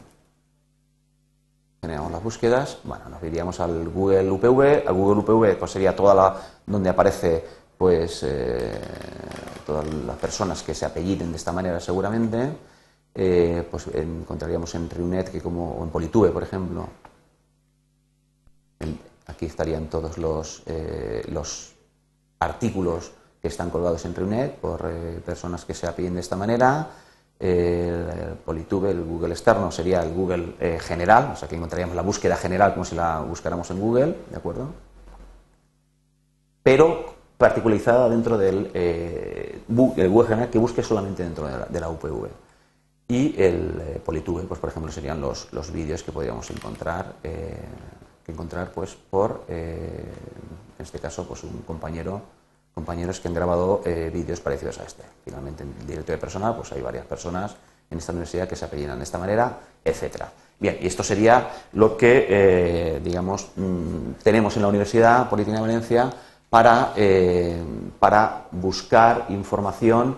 generamos 1.84 2.10
las 2.10 2.22
búsquedas, 2.22 2.78
bueno, 2.84 3.10
nos 3.10 3.22
iríamos 3.22 3.60
al 3.60 3.90
Google 3.90 4.30
UPV, 4.30 4.88
al 4.88 4.94
Google 4.94 5.20
UPV 5.20 5.58
pues 5.58 5.70
sería 5.70 5.94
toda 5.94 6.14
la 6.14 6.34
donde 6.66 6.88
aparece 6.88 7.44
pues 7.76 8.22
eh, 8.22 8.80
todas 9.66 9.84
las 9.92 10.16
personas 10.16 10.62
que 10.62 10.74
se 10.74 10.86
apelliden 10.86 11.30
de 11.30 11.36
esta 11.36 11.52
manera 11.52 11.78
seguramente, 11.80 12.56
eh, 13.14 13.68
pues 13.70 13.88
encontraríamos 13.92 14.74
en 14.76 14.88
Reunet 14.88 15.30
que 15.30 15.42
como 15.42 15.72
o 15.72 15.84
en 15.84 15.90
Politube, 15.90 16.30
por 16.30 16.42
ejemplo, 16.42 16.88
aquí 19.26 19.44
estarían 19.44 19.90
todos 19.90 20.16
los, 20.16 20.62
eh, 20.64 21.22
los 21.28 21.74
artículos 22.38 23.12
que 23.42 23.48
están 23.48 23.68
colgados 23.68 24.06
en 24.06 24.14
Reunet 24.14 24.56
por 24.56 24.90
personas 25.20 25.66
que 25.66 25.74
se 25.74 25.86
apelliden 25.86 26.14
de 26.14 26.20
esta 26.20 26.36
manera 26.36 26.88
el 27.38 28.36
Politube, 28.44 28.90
el 28.90 29.02
Google 29.02 29.32
externo, 29.32 29.70
sería 29.70 30.02
el 30.02 30.14
Google 30.14 30.54
eh, 30.60 30.78
general, 30.80 31.30
o 31.32 31.36
sea 31.36 31.48
que 31.48 31.56
encontraríamos 31.56 31.96
la 31.96 32.02
búsqueda 32.02 32.36
general 32.36 32.72
como 32.72 32.84
si 32.84 32.94
la 32.94 33.20
buscáramos 33.20 33.70
en 33.70 33.80
Google, 33.80 34.16
¿de 34.30 34.36
acuerdo? 34.36 34.68
Pero 36.62 37.14
particularizada 37.36 38.08
dentro 38.08 38.38
del 38.38 38.70
eh, 38.72 39.60
Google 39.68 40.28
general 40.28 40.50
que 40.50 40.58
busque 40.58 40.82
solamente 40.82 41.22
dentro 41.22 41.46
de 41.46 41.80
la, 41.80 41.88
UPV. 41.88 42.28
Y 43.08 43.34
el 43.42 43.80
eh, 43.80 44.00
Politube, 44.02 44.44
pues 44.44 44.60
por 44.60 44.70
ejemplo, 44.70 44.90
serían 44.90 45.20
los, 45.20 45.52
los 45.52 45.70
vídeos 45.70 46.02
que 46.02 46.12
podríamos 46.12 46.48
encontrar, 46.50 47.16
que 47.22 48.32
encontrar 48.32 48.70
pues 48.72 48.94
por, 48.94 49.44
en 49.48 50.14
este 50.78 50.98
caso, 50.98 51.26
pues 51.26 51.44
un 51.44 51.62
compañero 51.66 52.22
compañeros 52.74 53.20
que 53.20 53.28
han 53.28 53.34
grabado 53.34 53.82
eh, 53.84 54.10
vídeos 54.12 54.40
parecidos 54.40 54.78
a 54.80 54.84
este. 54.84 55.04
Finalmente, 55.24 55.62
en 55.62 55.74
el 55.80 55.86
directorio 55.86 56.20
personal, 56.20 56.56
pues 56.56 56.72
hay 56.72 56.82
varias 56.82 57.06
personas 57.06 57.54
en 57.90 57.98
esta 57.98 58.12
universidad 58.12 58.48
que 58.48 58.56
se 58.56 58.64
apellidan 58.64 58.98
de 58.98 59.04
esta 59.04 59.18
manera, 59.18 59.58
etcétera. 59.84 60.30
Bien, 60.58 60.78
y 60.80 60.86
esto 60.86 61.02
sería 61.02 61.48
lo 61.72 61.96
que, 61.96 62.26
eh, 62.28 63.00
digamos, 63.02 63.48
mm, 63.56 64.22
tenemos 64.22 64.56
en 64.56 64.62
la 64.62 64.68
Universidad 64.68 65.28
Política 65.28 65.56
de 65.56 65.62
Valencia 65.62 66.12
para, 66.50 66.92
eh, 66.96 67.62
para 67.98 68.46
buscar 68.50 69.26
información 69.28 70.16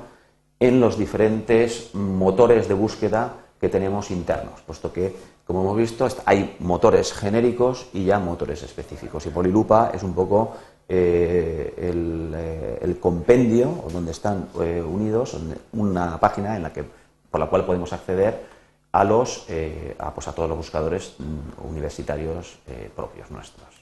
en 0.59 0.81
los 0.81 0.99
diferentes 0.99 1.95
motores 1.95 2.69
de 2.69 2.75
búsqueda 2.75 3.33
que 3.61 3.69
tenemos 3.69 4.11
internos, 4.11 4.61
puesto 4.66 4.92
que, 4.92 5.14
como 5.47 5.62
hemos 5.62 5.77
visto, 5.77 6.09
hay 6.25 6.57
motores 6.61 7.12
genéricos 7.12 7.87
y 7.92 8.05
ya 8.05 8.19
motores 8.19 8.62
específicos. 8.62 9.25
Y 9.27 9.31
Polilupa 9.31 9.90
es 9.95 10.03
un 10.03 10.14
poco 10.14 10.55
eh, 10.88 11.75
eh, 11.77 12.79
el, 12.81 12.99
compendio, 13.01 13.85
donde 13.92 14.12
están 14.12 14.49
eh, 14.61 14.81
unidos, 14.81 15.37
una 15.72 16.18
página 16.18 16.57
en 16.57 16.62
la 16.62 16.72
que, 16.72 16.85
por 17.31 17.40
la 17.40 17.46
cual 17.49 17.64
podemos 17.64 17.92
acceder 17.92 18.46
a, 18.92 19.03
los, 19.05 19.46
a, 19.99 20.14
pues 20.14 20.29
a 20.29 20.33
todos 20.33 20.49
los 20.49 20.59
buscadores 20.59 21.16
mm, 21.18 21.68
universitarios 21.68 22.59
propios 22.94 23.31
nuestros. 23.31 23.76